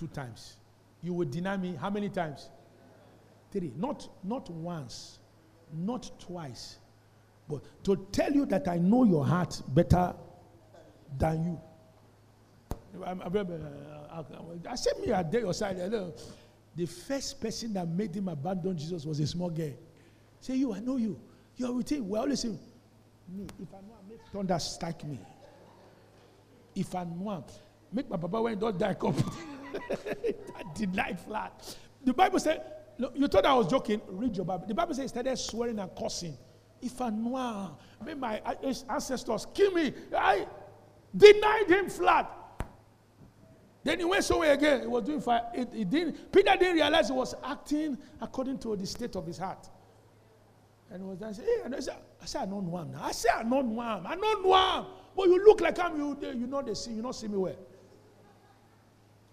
two 0.00 0.06
times. 0.08 0.56
You 1.02 1.12
will 1.12 1.28
deny 1.28 1.56
me 1.58 1.76
how 1.78 1.90
many 1.90 2.08
times? 2.08 2.48
Three. 3.52 3.72
Not, 3.76 4.08
not 4.24 4.48
once, 4.50 5.18
not 5.72 6.10
twice, 6.18 6.78
but 7.48 7.62
to 7.84 7.96
tell 8.10 8.32
you 8.32 8.46
that 8.46 8.66
I 8.66 8.78
know 8.78 9.04
your 9.04 9.26
heart 9.26 9.60
better 9.68 10.14
than 11.18 11.44
you. 11.44 11.60
Uh, 13.04 14.22
I 14.68 14.74
said, 14.74 14.98
me, 15.00 15.06
dare 15.06 15.40
your 15.40 15.54
side. 15.54 15.76
The 16.76 16.86
first 16.86 17.40
person 17.40 17.72
that 17.74 17.88
made 17.88 18.14
him 18.14 18.28
abandon 18.28 18.76
Jesus 18.76 19.04
was 19.04 19.20
a 19.20 19.26
small 19.26 19.50
girl. 19.50 19.72
Say, 20.40 20.56
you, 20.56 20.72
I 20.72 20.80
know 20.80 20.96
you. 20.96 21.20
You 21.56 21.66
are 21.66 21.72
with 21.72 21.90
him. 21.90 22.08
We 22.08 22.18
always 22.18 22.40
say, 22.40 22.48
me, 22.48 23.46
if 23.60 23.68
I 23.74 23.78
know, 23.78 23.94
I 23.98 24.08
make 24.08 24.20
thunder 24.32 24.58
strike 24.58 25.04
me. 25.04 25.18
If 26.74 26.94
I 26.94 27.04
know, 27.04 27.44
make 27.92 28.08
my 28.08 28.16
papa 28.16 28.40
when 28.40 28.54
he 28.54 28.60
don't 28.60 28.78
die 28.78 28.94
come. 28.94 29.16
that 29.72 30.74
denied 30.74 31.20
flat. 31.20 31.76
The 32.04 32.12
Bible 32.12 32.38
said, 32.38 32.62
you 33.14 33.28
thought 33.28 33.46
I 33.46 33.54
was 33.54 33.66
joking. 33.66 34.00
Read 34.08 34.36
your 34.36 34.44
Bible. 34.44 34.66
The 34.66 34.74
Bible 34.74 34.94
says 34.94 35.04
he 35.04 35.08
started 35.08 35.36
swearing 35.38 35.78
and 35.78 35.90
cursing. 35.96 36.36
If 36.82 37.00
I 37.00 37.10
know, 37.10 37.76
may 38.04 38.14
my 38.14 38.40
uh, 38.40 38.54
ancestors 38.88 39.46
kill 39.54 39.72
me. 39.72 39.92
I 40.16 40.46
denied 41.16 41.68
him 41.68 41.88
flat. 41.88 42.30
Then 43.82 43.98
he 43.98 44.04
went 44.04 44.24
somewhere 44.24 44.52
again. 44.52 44.82
He 44.82 44.86
was 44.86 45.04
doing 45.04 45.20
fine. 45.20 45.42
It, 45.54 45.68
it 45.74 45.90
didn't, 45.90 46.32
Peter 46.32 46.54
didn't 46.58 46.74
realize 46.74 47.08
he 47.08 47.14
was 47.14 47.34
acting 47.42 47.96
according 48.20 48.58
to 48.58 48.76
the 48.76 48.86
state 48.86 49.16
of 49.16 49.26
his 49.26 49.38
heart. 49.38 49.68
And 50.90 51.02
he 51.02 51.08
was 51.08 51.18
there. 51.18 51.32
Hey, 51.32 51.64
and 51.64 51.74
I 51.74 51.80
said, 51.80 51.96
I 52.20 52.26
said, 52.26 52.42
I 52.42 52.44
know 52.46 52.60
him 52.60 52.92
now. 52.92 53.00
I 53.02 53.12
said, 53.12 53.30
I 53.34 53.42
know 53.42 53.60
him. 53.60 53.78
I 53.78 54.14
know 54.16 54.36
him. 54.36 54.86
But 55.16 55.24
you 55.28 55.44
look 55.44 55.60
like 55.60 55.78
I'm 55.78 55.96
you. 55.96 56.18
You 56.20 56.46
know 56.46 56.60
they 56.60 56.74
see. 56.74 56.92
You 56.92 57.02
not 57.02 57.14
see 57.14 57.28
me 57.28 57.38
well 57.38 57.56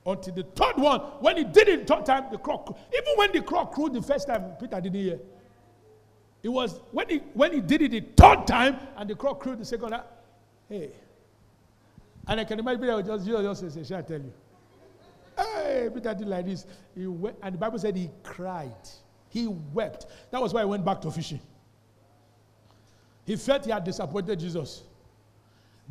until 0.08 0.34
the 0.34 0.43
third 0.43 0.78
one. 0.78 1.00
When 1.20 1.38
he 1.38 1.43
did 1.43 1.67
it 1.67 1.86
third 1.86 2.06
time, 2.06 2.26
the 2.32 2.38
croc, 2.38 2.78
even 2.93 3.13
when 3.17 3.32
the 3.34 3.41
croc 3.41 3.74
crowed 3.74 3.93
the 3.93 4.02
first 4.02 4.28
time, 4.28 4.54
Peter 4.60 4.80
didn't 4.80 5.00
hear. 5.00 5.20
It 6.41 6.50
was 6.50 6.80
when 6.91 7.10
he 7.10 7.17
when 7.34 7.52
he 7.52 7.62
did 7.62 7.82
it 7.82 7.91
the 7.91 8.00
third 8.15 8.48
time 8.48 8.78
and 8.96 9.10
the 9.10 9.15
croc 9.15 9.39
crowed 9.39 9.60
the 9.60 9.65
second 9.65 9.89
time. 9.91 10.04
Hey. 10.70 10.91
And 12.28 12.39
I 12.39 12.43
can 12.46 12.60
imagine 12.60 12.82
Peter 12.82 13.02
just 13.02 13.26
Jesus 13.26 13.62
just 13.62 13.76
say, 13.76 13.84
Shall 13.84 14.00
I 14.00 14.02
tell 14.02 14.20
you? 14.20 14.34
Hey, 15.38 15.89
Peter 15.93 16.13
did 16.13 16.28
like 16.28 16.46
this. 16.46 16.65
He 16.96 17.04
and 17.04 17.54
the 17.54 17.58
Bible 17.58 17.78
said 17.78 17.96
he 17.96 18.10
cried. 18.24 18.74
He 19.30 19.48
wept. 19.48 20.08
That 20.32 20.41
was 20.41 20.54
why 20.54 20.62
he 20.62 20.65
went 20.67 20.86
back 20.86 21.02
to 21.02 21.12
fishing. 21.12 21.41
He 23.26 23.36
felt 23.36 23.65
he 23.65 23.72
had 23.72 23.84
disappointed 23.84 24.39
Jesus. 24.39 24.84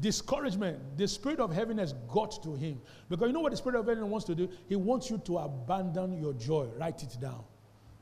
Discouragement, 0.00 0.78
the 0.96 1.08
spirit 1.08 1.40
of 1.40 1.52
heaviness 1.52 1.94
got 2.08 2.42
to 2.42 2.54
him. 2.54 2.80
Because 3.08 3.28
you 3.28 3.32
know 3.32 3.40
what 3.40 3.52
the 3.52 3.56
spirit 3.56 3.78
of 3.78 3.86
heaviness 3.86 4.08
wants 4.08 4.26
to 4.26 4.34
do? 4.34 4.48
He 4.68 4.76
wants 4.76 5.10
you 5.10 5.18
to 5.18 5.38
abandon 5.38 6.20
your 6.20 6.34
joy. 6.34 6.68
Write 6.78 7.02
it 7.02 7.16
down. 7.20 7.44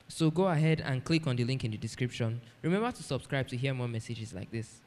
So 0.07 0.31
go 0.31 0.49
ahead 0.49 0.83
and 0.85 1.03
click 1.03 1.27
on 1.27 1.37
the 1.37 1.45
link 1.45 1.65
in 1.65 1.71
the 1.71 1.79
description. 1.79 2.43
Remember 2.61 2.93
to 2.93 3.03
subscribe 3.03 3.49
to 3.49 3.57
hear 3.57 3.73
more 3.73 3.89
messages 3.89 4.35
like 4.35 4.51
this. 4.51 4.83